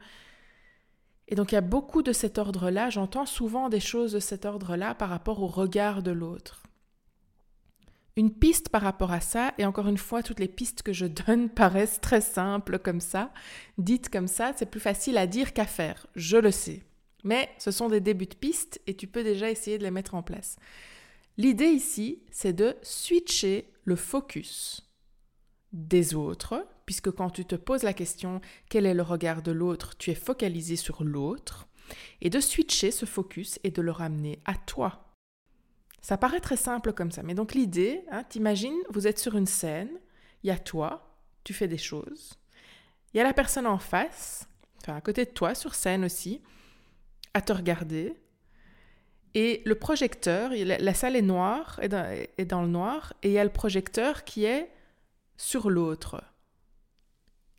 Et 1.28 1.36
donc 1.36 1.52
il 1.52 1.56
y 1.56 1.58
a 1.58 1.62
beaucoup 1.62 2.02
de 2.02 2.14
cet 2.14 2.38
ordre-là, 2.38 2.90
j'entends 2.90 3.26
souvent 3.26 3.70
des 3.70 3.80
choses 3.80 4.14
de 4.14 4.20
cet 4.20 4.46
ordre-là 4.46 4.96
par 4.96 5.10
rapport 5.10 5.42
au 5.42 5.48
regard 5.48 6.04
de 6.04 6.12
l'autre. 6.12 6.65
Une 8.18 8.32
piste 8.32 8.70
par 8.70 8.82
rapport 8.82 9.12
à 9.12 9.20
ça, 9.20 9.54
et 9.58 9.66
encore 9.66 9.88
une 9.88 9.98
fois, 9.98 10.24
toutes 10.24 10.40
les 10.40 10.48
pistes 10.48 10.84
que 10.84 10.94
je 10.94 11.06
donne 11.28 11.50
paraissent 11.50 12.00
très 12.02 12.22
simples 12.22 12.80
comme 12.80 13.02
ça, 13.02 13.34
dites 13.78 14.10
comme 14.10 14.28
ça, 14.28 14.54
c'est 14.56 14.70
plus 14.70 14.80
facile 14.80 15.18
à 15.18 15.28
dire 15.28 15.54
qu'à 15.54 15.66
faire, 15.66 16.08
je 16.16 16.38
le 16.38 16.52
sais. 16.52 16.84
Mais 17.24 17.50
ce 17.58 17.72
sont 17.72 17.90
des 17.90 18.02
débuts 18.02 18.28
de 18.28 18.36
pistes 18.36 18.80
et 18.88 18.96
tu 18.96 19.08
peux 19.08 19.24
déjà 19.24 19.50
essayer 19.50 19.78
de 19.78 19.84
les 19.84 19.92
mettre 19.92 20.16
en 20.16 20.22
place. 20.22 20.58
L'idée 21.38 21.68
ici, 21.68 22.20
c'est 22.32 22.54
de 22.54 22.78
switcher 22.84 23.70
le 23.84 23.96
focus 23.96 24.90
des 25.74 26.16
autres, 26.16 26.66
puisque 26.86 27.12
quand 27.12 27.30
tu 27.30 27.44
te 27.44 27.56
poses 27.56 27.84
la 27.84 27.94
question 27.94 28.40
quel 28.70 28.86
est 28.86 28.94
le 28.94 29.02
regard 29.02 29.42
de 29.42 29.52
l'autre, 29.52 29.98
tu 29.98 30.12
es 30.12 30.16
focalisé 30.16 30.78
sur 30.78 31.04
l'autre, 31.04 31.68
et 32.22 32.30
de 32.30 32.40
switcher 32.40 32.92
ce 32.92 33.06
focus 33.06 33.60
et 33.64 33.72
de 33.72 33.82
le 33.82 33.92
ramener 33.92 34.40
à 34.46 34.56
toi. 34.56 35.05
Ça 36.06 36.20
paraît 36.20 36.40
très 36.40 36.56
simple 36.56 36.94
comme 36.94 37.10
ça, 37.10 37.24
mais 37.24 37.34
donc 37.34 37.56
l'idée, 37.56 38.06
hein, 38.12 38.24
t'imagines, 38.30 38.78
vous 38.92 39.08
êtes 39.08 39.18
sur 39.18 39.36
une 39.36 39.48
scène, 39.48 39.90
il 40.44 40.50
y 40.50 40.52
a 40.52 40.60
toi, 40.60 41.18
tu 41.44 41.52
fais 41.52 41.68
des 41.68 41.80
choses, 41.80 42.36
il 43.12 43.18
y 43.18 43.20
a 43.20 43.24
la 43.24 43.34
personne 43.34 43.66
en 43.66 43.80
face, 43.80 44.48
enfin 44.80 44.96
à 44.96 45.02
côté 45.02 45.26
de 45.26 45.32
toi, 45.32 45.56
sur 45.56 45.74
scène 45.74 46.06
aussi, 46.06 46.44
à 47.34 47.42
te 47.42 47.52
regarder, 47.52 48.14
et 49.34 49.64
le 49.66 49.74
projecteur, 49.74 50.52
la 50.54 50.94
salle 50.94 51.16
est 51.16 51.24
noire, 51.24 51.80
est 51.82 52.46
dans, 52.46 52.62
le 52.62 52.68
noir, 52.68 53.14
et 53.24 53.30
il 53.30 53.34
y 53.34 53.40
a 53.40 53.44
le 53.44 53.50
projecteur 53.50 54.26
qui 54.26 54.46
est 54.46 54.70
sur 55.38 55.72
l'autre. 55.72 56.24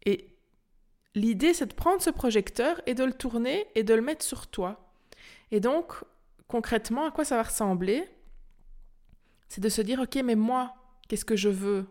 Et 0.04 0.36
l'idée, 1.16 1.52
c'est 1.52 1.66
de 1.66 1.74
prendre 1.74 2.00
ce 2.00 2.10
projecteur 2.10 2.80
et 2.86 2.94
de 2.94 3.02
le 3.02 3.12
tourner 3.12 3.66
et 3.74 3.82
de 3.82 3.92
le 3.92 4.02
mettre 4.02 4.24
sur 4.24 4.46
toi. 4.46 4.88
Et 5.50 5.58
donc, 5.58 5.94
concrètement, 6.46 7.06
à 7.06 7.10
quoi 7.10 7.24
ça 7.24 7.34
va 7.34 7.42
ressembler? 7.42 8.08
C'est 9.48 9.60
de 9.60 9.68
se 9.68 9.82
dire, 9.82 10.00
ok, 10.00 10.16
mais 10.24 10.34
moi, 10.34 10.74
qu'est-ce 11.08 11.24
que 11.24 11.36
je 11.36 11.48
veux? 11.48 11.86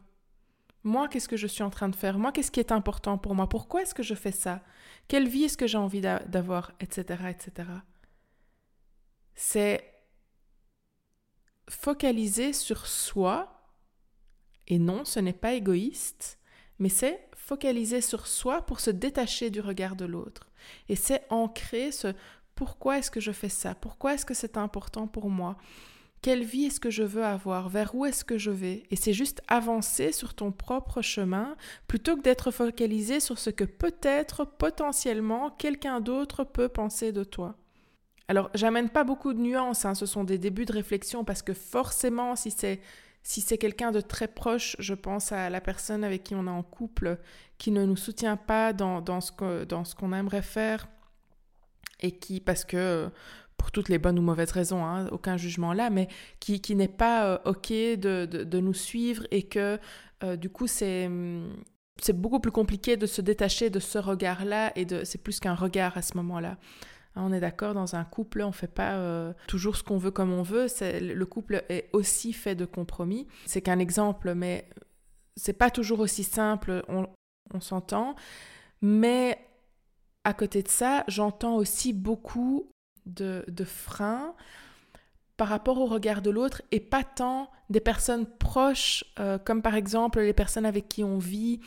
Moi, 0.84 1.08
qu'est-ce 1.08 1.30
que 1.30 1.38
je 1.38 1.48
suis 1.48 1.64
en 1.64 1.70
train 1.70 1.90
de 1.90 1.96
faire? 1.96 2.18
Moi, 2.18 2.32
qu'est-ce 2.32 2.52
qui 2.52 2.60
est 2.60 2.72
important 2.72 3.18
pour 3.18 3.34
moi? 3.34 3.50
Pourquoi 3.50 3.82
est-ce 3.82 3.96
que 3.96 4.04
je 4.04 4.14
fais 4.16 4.32
ça? 4.32 4.62
Quelle 5.08 5.28
vie 5.28 5.46
est-ce 5.46 5.58
que 5.58 5.68
j'ai 5.68 5.78
envie 5.78 6.02
d'avoir? 6.02 6.74
Etc. 6.80 7.04
etc 7.30 7.66
c'est 9.36 9.94
focaliser 11.70 12.54
sur 12.54 12.88
soi, 12.88 13.52
et 14.68 14.80
non, 14.80 15.06
ce 15.06 15.20
n'est 15.20 15.34
pas 15.34 15.54
égoïste, 15.54 16.40
mais 16.80 16.90
c'est 16.90 17.30
focaliser 17.36 18.02
sur 18.02 18.28
soi 18.28 18.66
pour 18.66 18.80
se 18.80 18.90
détacher 18.90 19.50
du 19.50 19.60
regard 19.60 19.96
de 19.96 20.06
l'autre. 20.06 20.50
Et 20.90 20.96
c'est 20.96 21.26
ancrer 21.30 21.92
ce 21.92 22.14
pourquoi 22.56 22.98
est-ce 22.98 23.12
que 23.12 23.20
je 23.20 23.32
fais 23.32 23.50
ça? 23.50 23.76
Pourquoi 23.76 24.14
est-ce 24.14 24.26
que 24.26 24.34
c'est 24.34 24.58
important 24.58 25.08
pour 25.08 25.30
moi? 25.30 25.58
Quelle 26.26 26.44
vie 26.44 26.64
est-ce 26.64 26.80
que 26.80 26.90
je 26.90 27.04
veux 27.04 27.24
avoir? 27.24 27.70
Vers 27.70 27.94
où 27.94 28.04
est-ce 28.04 28.26
que 28.26 28.40
je 28.40 28.50
vais? 28.50 28.82
Et 28.90 28.96
c'est 28.96 29.14
juste 29.14 29.44
avancer 29.48 30.12
sur 30.12 30.34
ton 30.34 30.52
propre 30.52 31.04
chemin 31.04 31.56
plutôt 31.86 32.18
que 32.18 32.24
d'être 32.24 32.50
focalisé 32.50 33.20
sur 33.20 33.38
ce 33.38 33.52
que 33.52 33.64
peut-être 33.64 34.44
potentiellement 34.44 35.52
quelqu'un 35.52 36.00
d'autre 36.00 36.44
peut 36.44 36.68
penser 36.68 37.12
de 37.12 37.24
toi. 37.24 37.54
Alors, 38.28 38.50
j'amène 38.56 38.90
pas 38.90 39.04
beaucoup 39.04 39.36
de 39.36 39.40
nuances, 39.40 39.86
hein, 39.86 39.94
ce 39.94 40.08
sont 40.08 40.24
des 40.24 40.40
débuts 40.40 40.66
de 40.66 40.74
réflexion 40.74 41.24
parce 41.24 41.44
que 41.44 41.54
forcément, 41.54 42.36
si 42.36 42.50
c'est 42.50 42.80
si 43.22 43.42
c'est 43.42 43.60
quelqu'un 43.60 43.92
de 43.92 44.02
très 44.02 44.28
proche, 44.28 44.76
je 44.80 44.96
pense 44.96 45.32
à 45.32 45.52
la 45.52 45.62
personne 45.62 46.04
avec 46.04 46.24
qui 46.24 46.34
on 46.34 46.48
est 46.48 46.50
en 46.50 46.64
couple, 46.64 47.20
qui 47.60 47.70
ne 47.70 47.86
nous 47.86 47.98
soutient 47.98 48.38
pas 48.38 48.74
dans, 48.74 49.00
dans 49.00 49.22
ce 49.22 49.32
qu'on 49.32 50.14
aimerait 50.14 50.42
faire, 50.42 50.88
et 52.02 52.12
qui, 52.12 52.40
parce 52.40 52.66
que, 52.66 53.10
pour 53.58 53.72
toutes 53.72 53.90
les 53.90 53.98
bonnes 53.98 54.20
ou 54.20 54.22
mauvaises 54.22 54.52
raisons, 54.52 54.84
hein, 54.86 55.08
aucun 55.12 55.38
jugement 55.38 55.74
là, 55.74 55.90
mais 55.90 56.08
qui, 56.40 56.62
qui 56.62 56.76
n'est 56.76 56.88
pas 56.88 57.26
euh, 57.26 57.38
OK 57.46 57.70
de, 57.70 58.26
de, 58.26 58.60
nous 58.60 58.74
suivre, 58.74 59.26
et 59.32 59.44
que, 59.44 59.80
euh, 60.24 60.36
du 60.36 60.50
coup, 60.50 60.68
c'est... 60.68 61.10
C'est 62.02 62.12
beaucoup 62.12 62.42
plus 62.42 62.52
compliqué 62.52 62.98
de 62.98 63.06
se 63.06 63.22
détacher 63.22 63.70
de 63.70 63.80
ce 63.80 63.98
regard-là 63.98 64.74
et 64.76 64.84
de 64.84 65.06
c'est 65.06 65.18
plus 65.18 65.40
qu'un 65.40 65.56
regard 65.56 65.96
à 65.96 66.02
ce 66.02 66.18
moment-là. 66.18 66.58
Hein, 67.16 67.24
on 67.26 67.32
est 67.32 67.40
d'accord, 67.40 67.74
dans 67.74 67.96
un 67.96 68.04
couple, 68.04 68.42
on 68.42 68.48
ne 68.48 68.52
fait 68.52 68.68
pas 68.68 68.96
euh, 68.96 69.34
toujours 69.48 69.76
ce 69.76 69.84
qu'on 69.84 69.98
veut 69.98 70.12
comme 70.12 70.34
on 70.34 70.44
veut. 70.44 70.68
Le 70.82 71.24
couple 71.24 71.64
est 71.70 71.90
aussi 71.94 72.34
fait 72.34 72.56
de 72.56 72.66
compromis. 72.66 73.28
C'est 73.46 73.62
qu'un 73.62 73.80
exemple, 73.80 74.34
mais 74.36 74.68
c'est 75.36 75.54
pas 75.54 75.70
toujours 75.70 76.00
aussi 76.00 76.24
simple, 76.24 76.84
on, 76.88 77.08
s'entend. 77.60 78.16
Mais 78.82 79.40
à 80.26 80.34
côté 80.34 80.62
de 80.62 80.68
ça, 80.68 81.06
j'entends 81.08 81.56
aussi 81.56 81.94
beaucoup 81.94 82.70
de, 83.06 83.44
freins 83.66 84.34
par 85.38 85.48
rapport 85.50 85.80
au 85.80 85.86
regard 85.86 86.22
de 86.22 86.30
l'autre 86.30 86.62
et 86.72 86.80
pas 86.80 87.04
tant 87.04 87.50
des 87.70 87.80
personnes 87.80 88.26
proches, 88.26 89.04
euh, 89.20 89.38
comme 89.38 89.62
par 89.62 89.76
exemple 89.76 90.22
les 90.22 90.34
personnes 90.34 90.66
avec 90.66 90.88
qui 90.88 91.04
on 91.04 91.18
vit, 91.18 91.60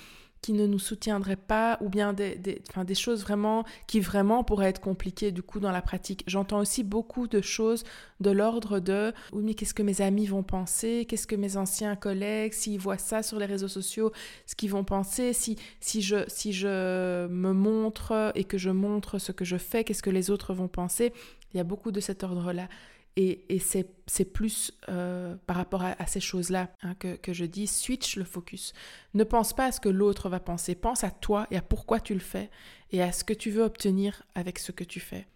qui 0.42 0.52
ne 0.52 0.66
nous 0.66 0.78
soutiendraient 0.78 1.36
pas 1.36 1.78
ou 1.80 1.88
bien 1.88 2.12
des, 2.12 2.36
des, 2.36 2.62
enfin, 2.70 2.84
des 2.84 2.94
choses 2.94 3.22
vraiment 3.22 3.64
qui 3.86 4.00
vraiment 4.00 4.44
pourraient 4.44 4.68
être 4.68 4.80
compliquées 4.80 5.32
du 5.32 5.42
coup 5.42 5.60
dans 5.60 5.72
la 5.72 5.82
pratique. 5.82 6.24
J'entends 6.26 6.60
aussi 6.60 6.84
beaucoup 6.84 7.26
de 7.28 7.40
choses 7.40 7.84
de 8.20 8.30
l'ordre 8.30 8.80
de 8.80 9.12
oui 9.32 9.42
mais 9.44 9.54
qu'est-ce 9.54 9.74
que 9.74 9.82
mes 9.82 10.00
amis 10.00 10.26
vont 10.26 10.42
penser, 10.42 11.06
qu'est-ce 11.08 11.26
que 11.26 11.36
mes 11.36 11.56
anciens 11.56 11.96
collègues, 11.96 12.52
s'ils 12.52 12.78
voient 12.78 12.98
ça 12.98 13.22
sur 13.22 13.38
les 13.38 13.46
réseaux 13.46 13.68
sociaux, 13.68 14.12
ce 14.46 14.54
qu'ils 14.54 14.70
vont 14.70 14.84
penser, 14.84 15.32
si, 15.32 15.56
si, 15.80 16.02
je, 16.02 16.24
si 16.28 16.52
je 16.52 17.26
me 17.26 17.52
montre 17.52 18.32
et 18.34 18.44
que 18.44 18.58
je 18.58 18.70
montre 18.70 19.18
ce 19.18 19.32
que 19.32 19.44
je 19.44 19.56
fais, 19.56 19.84
qu'est-ce 19.84 20.02
que 20.02 20.10
les 20.10 20.30
autres 20.30 20.54
vont 20.54 20.68
penser? 20.68 21.12
Il 21.54 21.56
y 21.56 21.60
a 21.60 21.64
beaucoup 21.64 21.92
de 21.92 22.00
cet 22.00 22.24
ordre-là. 22.24 22.68
Et, 23.16 23.58
c'est 23.58 24.24
plus 24.32 24.72
euh, 24.88 25.34
par 25.46 25.56
rapport 25.56 25.82
à, 25.82 26.06
ces 26.06 26.20
choses-là 26.20 26.70
hein, 26.82 26.94
que, 26.94 27.32
je 27.32 27.44
dis, 27.44 27.66
switch 27.66 28.16
le 28.16 28.24
focus. 28.24 28.72
Ne 29.14 29.24
pense 29.24 29.52
pas 29.52 29.66
à 29.66 29.72
ce 29.72 29.80
que 29.80 29.88
l'autre 29.88 30.28
va 30.28 30.38
penser, 30.38 30.76
pense 30.76 31.02
à 31.02 31.10
toi 31.10 31.48
et 31.50 31.56
à 31.56 31.62
pourquoi 31.62 31.98
tu 31.98 32.14
le 32.14 32.20
fais 32.20 32.48
et 32.92 33.02
à 33.02 33.10
ce 33.10 33.24
que 33.24 33.34
tu 33.34 33.50
veux 33.50 33.64
obtenir 33.64 34.22
avec 34.36 34.60
ce 34.60 34.70
que 34.70 34.84
tu 34.84 35.00
fais. 35.00 35.26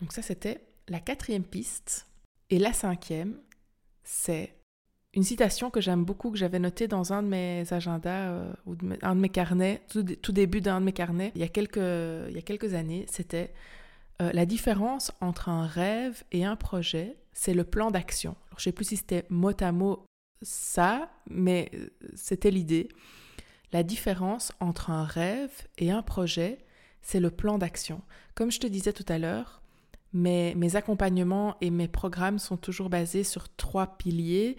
Donc 0.00 0.12
ça, 0.12 0.20
c'était 0.20 0.66
la 0.88 1.00
quatrième 1.00 1.44
piste. 1.44 2.06
Et 2.50 2.58
la 2.58 2.74
cinquième, 2.74 3.38
c'est 4.02 4.54
une 5.14 5.22
citation 5.22 5.70
que 5.70 5.80
j'aime 5.80 6.04
beaucoup, 6.04 6.30
que 6.30 6.36
j'avais 6.36 6.58
notée 6.58 6.88
dans 6.88 7.12
un 7.12 7.22
de 7.22 7.28
mes 7.28 7.72
agendas 7.72 8.28
euh, 8.28 8.52
ou 8.66 8.76
un 9.00 9.14
de 9.14 9.20
mes 9.20 9.28
carnets, 9.28 9.82
tout, 9.88 10.32
début 10.32 10.60
d'un 10.60 10.80
de 10.80 10.84
mes 10.84 10.92
carnets, 10.92 11.32
il 11.34 11.40
y 11.40 11.44
a 11.44 11.48
quelques 11.48 12.74
années, 12.74 13.06
c'était 13.08 13.54
euh, 14.22 14.30
la 14.32 14.46
différence 14.46 15.12
entre 15.20 15.48
un 15.48 15.66
rêve 15.66 16.22
et 16.32 16.44
un 16.44 16.56
projet, 16.56 17.16
c'est 17.32 17.54
le 17.54 17.64
plan 17.64 17.90
d'action. 17.90 18.36
Je 18.50 18.56
ne 18.56 18.60
sais 18.62 18.72
plus 18.72 18.84
si 18.86 18.96
c'était 18.96 19.26
mot 19.28 19.52
à 19.60 19.72
mot 19.72 20.04
ça, 20.42 21.10
mais 21.28 21.70
euh, 21.74 21.88
c'était 22.14 22.50
l'idée. 22.50 22.88
La 23.72 23.82
différence 23.82 24.52
entre 24.60 24.90
un 24.90 25.04
rêve 25.04 25.66
et 25.78 25.90
un 25.90 26.02
projet, 26.02 26.58
c'est 27.02 27.20
le 27.20 27.30
plan 27.30 27.58
d'action. 27.58 28.02
Comme 28.34 28.52
je 28.52 28.60
te 28.60 28.66
disais 28.66 28.92
tout 28.92 29.06
à 29.08 29.18
l'heure, 29.18 29.62
mes, 30.12 30.54
mes 30.54 30.76
accompagnements 30.76 31.56
et 31.60 31.70
mes 31.70 31.88
programmes 31.88 32.38
sont 32.38 32.56
toujours 32.56 32.88
basés 32.88 33.24
sur 33.24 33.48
trois 33.56 33.96
piliers, 33.96 34.56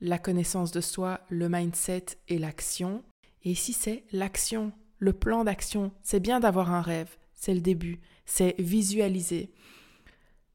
la 0.00 0.18
connaissance 0.18 0.70
de 0.70 0.80
soi, 0.80 1.20
le 1.28 1.48
mindset 1.48 2.06
et 2.28 2.38
l'action. 2.38 3.02
Et 3.44 3.50
ici, 3.50 3.72
c'est 3.72 4.04
l'action, 4.12 4.72
le 4.98 5.12
plan 5.12 5.42
d'action. 5.42 5.90
C'est 6.04 6.20
bien 6.20 6.38
d'avoir 6.38 6.72
un 6.72 6.82
rêve, 6.82 7.16
c'est 7.42 7.54
le 7.54 7.60
début 7.60 8.00
c'est 8.24 8.54
visualiser. 8.58 9.50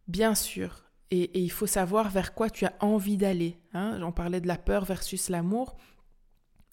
Bien 0.07 0.35
sûr, 0.35 0.83
et, 1.11 1.39
il 1.39 1.51
faut 1.51 1.67
savoir 1.67 2.09
vers 2.09 2.33
quoi 2.33 2.49
tu 2.49 2.65
as 2.65 2.73
envie 2.79 3.17
d'aller. 3.17 3.57
Hein. 3.73 3.97
J'en 3.99 4.11
parlais 4.11 4.41
de 4.41 4.47
la 4.47 4.57
peur 4.57 4.85
versus 4.85 5.29
l'amour. 5.29 5.77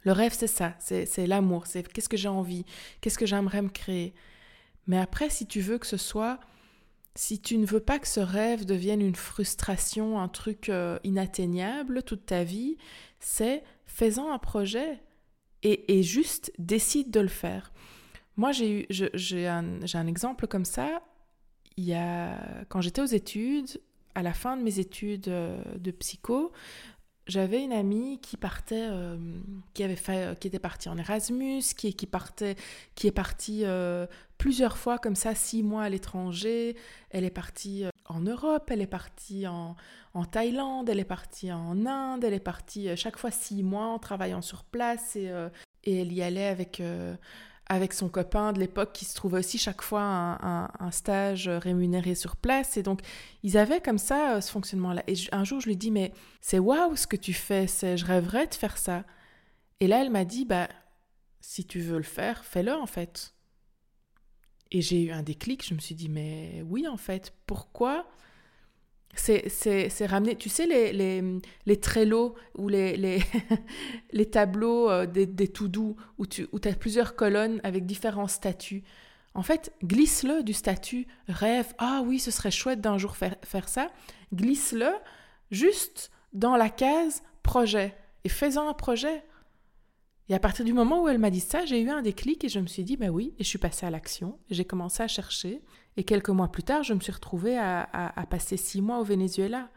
Le 0.02 0.12
rêve, 0.12 0.34
c'est 0.34 0.46
ça, 0.46 0.74
c'est 0.78 1.26
l'amour, 1.26 1.66
c'est 1.66 1.90
qu'est-ce 1.90 2.10
que 2.10 2.16
j'ai 2.16 2.28
envie, 2.28 2.66
qu'est-ce 3.00 3.16
que 3.16 3.24
j'aimerais 3.24 3.62
me 3.62 3.70
créer? 3.70 4.12
Mais 4.86 4.98
après, 4.98 5.30
si 5.30 5.46
tu 5.46 5.60
veux 5.60 5.78
que 5.78 5.86
ce 5.86 5.96
soit, 5.96 6.40
si 7.14 7.40
tu 7.40 7.56
ne 7.56 7.64
veux 7.64 7.80
pas 7.80 7.98
que 7.98 8.08
ce 8.08 8.20
rêve 8.20 8.66
devienne 8.66 9.00
une 9.00 9.14
frustration, 9.14 10.20
un 10.20 10.28
truc 10.28 10.68
euh, 10.68 10.98
inatteignable 11.04 12.02
toute 12.02 12.26
ta 12.26 12.44
vie, 12.44 12.76
c'est 13.18 13.62
faisant 13.86 14.30
un 14.30 14.38
projet 14.38 15.00
et, 15.62 15.98
et 15.98 16.02
juste 16.02 16.52
décide 16.58 17.10
de 17.10 17.20
le 17.20 17.28
faire. 17.28 17.72
Moi, 18.36 18.52
j'ai 18.52 18.80
eu, 18.80 18.86
j'ai 18.90 19.46
un, 19.46 19.80
un, 19.82 20.06
exemple 20.06 20.46
comme 20.46 20.64
ça. 20.64 21.02
Il 21.76 21.84
y 21.84 21.94
a, 21.94 22.64
quand 22.68 22.80
j'étais 22.80 23.00
aux 23.00 23.06
études, 23.06 23.80
à 24.14 24.22
la 24.22 24.32
fin 24.32 24.56
de 24.56 24.62
mes 24.62 24.78
études 24.78 25.28
euh, 25.28 25.60
de 25.76 25.90
psycho, 25.90 26.52
j'avais 27.26 27.62
une 27.62 27.72
amie 27.72 28.20
qui 28.20 28.36
partait, 28.36 28.88
euh, 28.90 29.16
qui 29.72 29.82
avait 29.82 29.96
fait, 29.96 30.26
euh, 30.26 30.34
qui 30.34 30.48
était 30.48 30.58
partie 30.58 30.88
en 30.88 30.98
Erasmus, 30.98 31.62
qui, 31.76 31.94
qui 31.94 32.06
partait, 32.06 32.56
qui 32.94 33.06
est 33.06 33.12
partie 33.12 33.64
plusieurs 34.36 34.76
fois 34.76 34.98
comme 34.98 35.16
ça, 35.16 35.34
six 35.34 35.62
mois 35.62 35.84
à 35.84 35.88
l'étranger. 35.88 36.76
Elle 37.10 37.24
est 37.24 37.30
partie 37.30 37.84
en 38.06 38.20
Europe, 38.20 38.68
elle 38.70 38.82
est 38.82 38.86
partie 38.86 39.46
en, 39.46 39.76
en, 40.12 40.24
Thaïlande, 40.24 40.88
elle 40.88 41.00
est 41.00 41.04
partie 41.04 41.52
en 41.52 41.86
Inde, 41.86 42.24
elle 42.24 42.34
est 42.34 42.40
partie 42.40 42.94
chaque 42.96 43.16
fois 43.16 43.30
six 43.30 43.62
mois 43.62 43.86
en 43.86 43.98
travaillant 43.98 44.42
sur 44.42 44.64
place 44.64 45.16
et, 45.16 45.30
et 45.84 46.00
elle 46.00 46.12
y 46.12 46.20
allait 46.20 46.48
avec 46.48 46.82
avec 47.66 47.92
son 47.94 48.08
copain 48.08 48.52
de 48.52 48.60
l'époque 48.60 48.92
qui 48.92 49.04
se 49.04 49.14
trouvait 49.14 49.38
aussi 49.38 49.58
chaque 49.58 49.82
fois 49.82 50.02
un, 50.02 50.90
stage 50.90 51.48
rémunéré 51.48 52.14
sur 52.14 52.36
place. 52.36 52.76
Et 52.76 52.82
donc, 52.82 53.00
ils 53.42 53.56
avaient 53.56 53.80
comme 53.80 53.98
ça 53.98 54.36
euh, 54.36 54.40
ce 54.40 54.50
fonctionnement-là. 54.50 55.02
Et 55.06 55.14
un 55.32 55.44
jour, 55.44 55.60
je 55.60 55.66
lui 55.66 55.76
dis, 55.76 55.90
mais 55.90 56.12
c'est 56.40 56.58
waouh 56.58 56.94
ce 56.96 57.06
que 57.06 57.16
tu 57.16 57.32
fais, 57.32 57.66
c'est, 57.66 57.96
je 57.96 58.04
rêverais 58.04 58.46
de 58.46 58.54
faire 58.54 58.76
ça. 58.76 59.04
Et 59.80 59.86
là, 59.86 60.02
elle 60.02 60.10
m'a 60.10 60.24
dit, 60.24 60.44
bah, 60.44 60.68
si 61.40 61.64
tu 61.64 61.80
veux 61.80 61.96
le 61.96 62.02
faire, 62.02 62.44
fais-le 62.44 62.72
en 62.72 62.86
fait. 62.86 63.34
Et 64.70 64.82
j'ai 64.82 65.02
eu 65.02 65.10
un 65.12 65.22
déclic, 65.22 65.66
je 65.66 65.74
me 65.74 65.78
suis 65.78 65.94
dit, 65.94 66.08
mais 66.08 66.62
oui, 66.68 66.86
en 66.88 66.96
fait, 66.96 67.34
pourquoi 67.46 68.06
c'est 69.16 70.06
ramener, 70.06 70.36
tu 70.36 70.48
sais, 70.48 70.66
les, 70.66 70.92
les, 70.92 71.22
les 71.66 71.80
ou 72.56 72.68
les, 72.68 72.96
les, 72.96 73.22
les 74.12 74.26
tableaux 74.26 74.90
euh, 74.90 75.06
des, 75.06 75.26
des 75.26 75.48
tout 75.48 75.68
doux 75.68 75.96
où 76.18 76.26
tu 76.26 76.46
où 76.52 76.58
as 76.64 76.72
plusieurs 76.72 77.16
colonnes 77.16 77.60
avec 77.62 77.86
différents 77.86 78.28
statuts. 78.28 78.82
En 79.34 79.42
fait, 79.42 79.72
glisse-le 79.82 80.42
du 80.42 80.52
statut 80.52 81.06
rêve. 81.28 81.74
Ah 81.78 82.02
oui, 82.04 82.20
ce 82.20 82.30
serait 82.30 82.50
chouette 82.52 82.80
d'un 82.80 82.98
jour 82.98 83.16
faire, 83.16 83.36
faire 83.42 83.68
ça. 83.68 83.88
Glisse-le 84.32 84.90
juste 85.50 86.10
dans 86.32 86.56
la 86.56 86.70
case 86.70 87.22
projet 87.42 87.96
et 88.24 88.28
fais-en 88.28 88.68
un 88.68 88.74
projet. 88.74 89.24
Et 90.28 90.34
à 90.34 90.38
partir 90.38 90.64
du 90.64 90.72
moment 90.72 91.02
où 91.02 91.08
elle 91.08 91.18
m'a 91.18 91.30
dit 91.30 91.40
ça, 91.40 91.66
j'ai 91.66 91.80
eu 91.80 91.90
un 91.90 92.00
déclic 92.00 92.44
et 92.44 92.48
je 92.48 92.58
me 92.58 92.66
suis 92.66 92.84
dit, 92.84 92.96
ben 92.96 93.10
oui, 93.10 93.34
et 93.38 93.44
je 93.44 93.48
suis 93.48 93.58
passée 93.58 93.84
à 93.84 93.90
l'action. 93.90 94.38
J'ai 94.50 94.64
commencé 94.64 95.02
à 95.02 95.08
chercher. 95.08 95.60
Et 95.96 96.04
quelques 96.04 96.30
mois 96.30 96.48
plus 96.48 96.62
tard, 96.62 96.82
je 96.82 96.94
me 96.94 97.00
suis 97.00 97.12
retrouvée 97.12 97.58
à, 97.58 98.26
passer 98.28 98.56
six 98.56 98.82
mois 98.82 98.98
au 98.98 99.04
Venezuela 99.04 99.68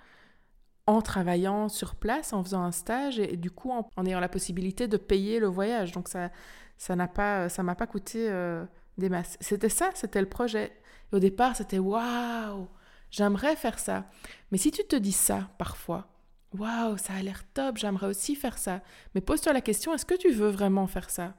en 0.88 1.01
travaillant 1.01 1.69
sur 1.69 1.95
place, 1.95 2.34
en 2.34 2.43
faisant 2.43 2.63
un 2.63 2.71
stage 2.71 3.19
et, 3.19 3.36
du 3.36 3.51
coup 3.51 3.71
en, 3.71 4.06
ayant 4.06 4.19
la 4.19 4.30
possibilité 4.30 4.88
de 4.88 4.97
payer 4.97 5.39
le 5.39 5.47
voyage. 5.47 5.91
Donc 5.91 6.08
ça 6.08 6.32
ça 6.77 6.95
n'a 6.95 7.08
pas 7.08 7.49
ça 7.49 7.63
m'a 7.63 7.75
pas 7.75 7.88
coûté 7.88 8.30
euh, 8.30 8.63
des 8.97 9.10
masses. 9.10 9.38
C'était 9.41 9.69
ça, 9.69 9.91
c'était 9.95 10.21
le 10.21 10.30
projet. 10.30 10.71
Et 11.12 11.15
au 11.15 11.19
départ, 11.19 11.56
c'était 11.56 11.80
waouh, 11.80 12.67
j'aimerais 13.12 13.56
faire 13.56 13.80
ça. 13.80 14.06
Mais 14.51 14.58
si 14.58 14.71
tu 14.71 14.84
te 14.86 14.95
dis 14.95 15.12
ça 15.12 15.49
parfois, 15.58 16.08
Waouh, 16.53 16.97
ça 16.97 17.13
a 17.13 17.21
l'air 17.21 17.43
top, 17.53 17.77
j'aimerais 17.77 18.08
aussi 18.08 18.36
faire 18.36 18.58
ça. 18.58 18.82
Mais 19.13 19.21
pose-toi 19.21 19.53
la 19.53 19.62
question, 19.62 19.93
est-ce 19.93 20.06
que 20.06 20.15
tu 20.15 20.32
veux 20.32 20.49
vraiment 20.49 20.88
faire 20.88 21.10
ça? 21.10 21.36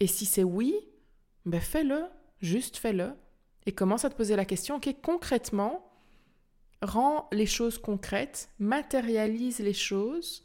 Et 0.00 0.06
si 0.06 0.26
c'est 0.26 0.44
oui, 0.44 0.74
ben 1.46 1.60
fais-le, 1.60 2.04
juste 2.40 2.76
fais-le. 2.76 3.14
Et 3.66 3.72
commence 3.72 4.04
à 4.04 4.10
te 4.10 4.16
poser 4.16 4.36
la 4.36 4.44
question, 4.44 4.76
ok, 4.76 4.94
concrètement, 5.02 5.92
rends 6.82 7.28
les 7.32 7.46
choses 7.46 7.78
concrètes, 7.78 8.50
matérialise 8.58 9.58
les 9.58 9.74
choses. 9.74 10.44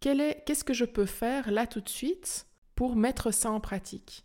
Qu'est-ce 0.00 0.64
que 0.64 0.74
je 0.74 0.84
peux 0.84 1.06
faire 1.06 1.50
là 1.50 1.66
tout 1.66 1.80
de 1.80 1.88
suite 1.88 2.46
pour 2.74 2.96
mettre 2.96 3.30
ça 3.30 3.50
en 3.50 3.60
pratique? 3.60 4.24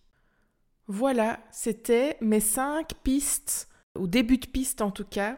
Voilà, 0.87 1.39
c'était 1.51 2.17
mes 2.21 2.39
cinq 2.39 2.93
pistes, 3.03 3.69
ou 3.97 4.07
début 4.07 4.37
de 4.37 4.47
piste 4.47 4.81
en 4.81 4.91
tout 4.91 5.05
cas, 5.05 5.37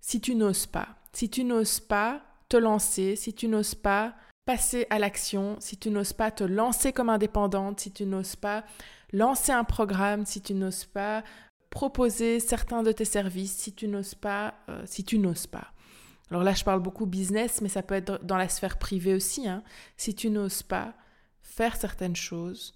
si 0.00 0.20
tu 0.20 0.34
n'oses 0.34 0.66
pas 0.66 0.96
si 1.12 1.28
tu 1.28 1.44
n'oses 1.44 1.80
pas 1.80 2.22
te 2.48 2.56
lancer, 2.56 3.16
si 3.16 3.34
tu 3.34 3.48
n'oses 3.48 3.74
pas 3.74 4.14
passer 4.44 4.86
à 4.90 4.98
l'action, 4.98 5.56
si 5.60 5.76
tu 5.76 5.90
n'oses 5.90 6.12
pas 6.12 6.30
te 6.30 6.44
lancer 6.44 6.92
comme 6.92 7.10
indépendante, 7.10 7.80
si 7.80 7.92
tu 7.92 8.06
n'oses 8.06 8.36
pas 8.36 8.64
lancer 9.12 9.52
un 9.52 9.64
programme, 9.64 10.26
si 10.26 10.40
tu 10.40 10.54
n'oses 10.54 10.84
pas 10.84 11.22
proposer 11.72 12.38
certains 12.38 12.82
de 12.82 12.92
tes 12.92 13.06
services, 13.06 13.56
si 13.56 13.72
tu 13.72 13.88
n'oses 13.88 14.14
pas, 14.14 14.54
euh, 14.68 14.82
si 14.84 15.04
tu 15.04 15.18
n'oses 15.18 15.46
pas. 15.46 15.72
Alors 16.30 16.44
là, 16.44 16.52
je 16.52 16.64
parle 16.64 16.80
beaucoup 16.80 17.06
business, 17.06 17.62
mais 17.62 17.70
ça 17.70 17.82
peut 17.82 17.94
être 17.94 18.20
dans 18.22 18.36
la 18.36 18.50
sphère 18.50 18.78
privée 18.78 19.14
aussi. 19.14 19.48
Hein. 19.48 19.64
Si 19.96 20.14
tu 20.14 20.28
n'oses 20.28 20.62
pas 20.62 20.94
faire 21.40 21.76
certaines 21.76 22.14
choses, 22.14 22.74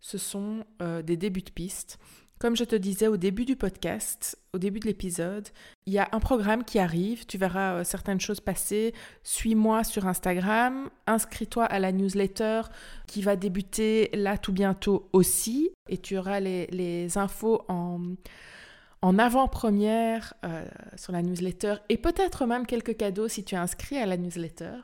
ce 0.00 0.16
sont 0.16 0.64
euh, 0.80 1.02
des 1.02 1.18
débuts 1.18 1.42
de 1.42 1.50
piste. 1.50 1.98
Comme 2.40 2.56
je 2.56 2.64
te 2.64 2.74
disais 2.74 3.06
au 3.06 3.18
début 3.18 3.44
du 3.44 3.54
podcast, 3.54 4.38
au 4.54 4.58
début 4.58 4.80
de 4.80 4.86
l'épisode, 4.86 5.46
il 5.84 5.92
y 5.92 5.98
a 5.98 6.08
un 6.12 6.20
programme 6.20 6.64
qui 6.64 6.78
arrive, 6.78 7.26
tu 7.26 7.36
verras 7.36 7.74
euh, 7.74 7.84
certaines 7.84 8.18
choses 8.18 8.40
passer. 8.40 8.94
Suis-moi 9.22 9.84
sur 9.84 10.06
Instagram, 10.06 10.88
inscris-toi 11.06 11.66
à 11.66 11.78
la 11.78 11.92
newsletter 11.92 12.62
qui 13.06 13.20
va 13.20 13.36
débuter 13.36 14.08
là 14.14 14.38
tout 14.38 14.54
bientôt 14.54 15.10
aussi, 15.12 15.68
et 15.90 15.98
tu 15.98 16.16
auras 16.16 16.40
les, 16.40 17.18
infos 17.18 17.60
en, 17.68 19.18
avant-première 19.18 20.32
euh, 20.46 20.64
sur 20.96 21.12
la 21.12 21.20
newsletter, 21.20 21.74
et 21.90 21.98
peut-être 21.98 22.46
même 22.46 22.64
quelques 22.64 22.96
cadeaux 22.96 23.28
si 23.28 23.44
tu 23.44 23.54
es 23.54 23.58
inscrit 23.58 23.98
à 23.98 24.06
la 24.06 24.16
newsletter. 24.16 24.76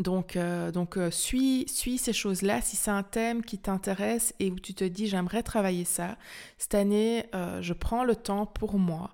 Donc, 0.00 0.36
euh, 0.36 0.72
donc 0.72 0.96
euh, 0.96 1.10
suis, 1.10 1.68
suis 1.68 1.98
ces 1.98 2.14
choses-là. 2.14 2.62
Si 2.62 2.76
c'est 2.76 2.90
un 2.90 3.02
thème 3.02 3.44
qui 3.44 3.58
t'intéresse 3.58 4.34
et 4.40 4.50
où 4.50 4.58
tu 4.58 4.72
te 4.72 4.84
dis 4.84 5.06
j'aimerais 5.06 5.42
travailler 5.42 5.84
ça, 5.84 6.16
cette 6.56 6.74
année, 6.74 7.26
euh, 7.34 7.60
je 7.60 7.74
prends 7.74 8.02
le 8.02 8.16
temps 8.16 8.46
pour 8.46 8.78
moi. 8.78 9.10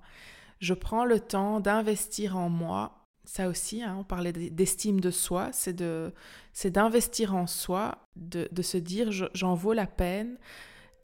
Je 0.61 0.75
prends 0.75 1.05
le 1.05 1.19
temps 1.19 1.59
d'investir 1.59 2.37
en 2.37 2.49
moi. 2.49 3.05
Ça 3.25 3.49
aussi, 3.49 3.83
hein, 3.83 3.97
on 3.99 4.05
parlait 4.05 4.33
d'estime 4.33 5.01
de 5.01 5.11
soi, 5.11 5.51
c'est 5.53 6.71
d'investir 6.71 7.35
en 7.35 7.49
soi, 7.49 7.99
de, 8.15 8.49
de 8.53 8.63
se 8.63 8.77
dire 8.77 9.11
j'en 9.11 9.55
vaux 9.55 9.73
la 9.73 9.89
peine. 9.89 10.39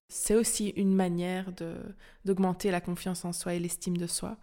C'est 0.09 0.37
aussi 0.37 0.69
une 0.77 0.95
manière 0.95 1.51
d'augmenter 2.25 2.71
la 2.71 2.81
confiance 2.81 3.25
en 3.25 3.33
soi 3.33 3.55
et 3.55 3.59
l'estime 3.59 3.97
de 3.97 4.07
soi. 4.07 4.37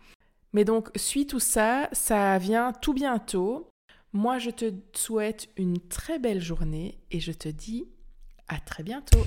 Mais 0.51 0.65
donc, 0.65 0.89
suis 0.97 1.25
tout 1.25 1.39
ça, 1.39 1.87
ça 1.93 2.37
vient 2.37 2.73
tout 2.73 2.93
bientôt. 2.93 3.69
Moi, 4.11 4.39
je 4.39 4.49
te 4.49 4.73
souhaite 4.95 5.49
une 5.55 5.79
très 5.79 6.17
belle 6.17 6.41
journée 6.41 6.97
et 7.11 7.19
je 7.19 7.31
te 7.31 7.47
dis 7.47 7.87
à 8.47 8.59
très 8.59 8.81
bientôt. 8.81 9.23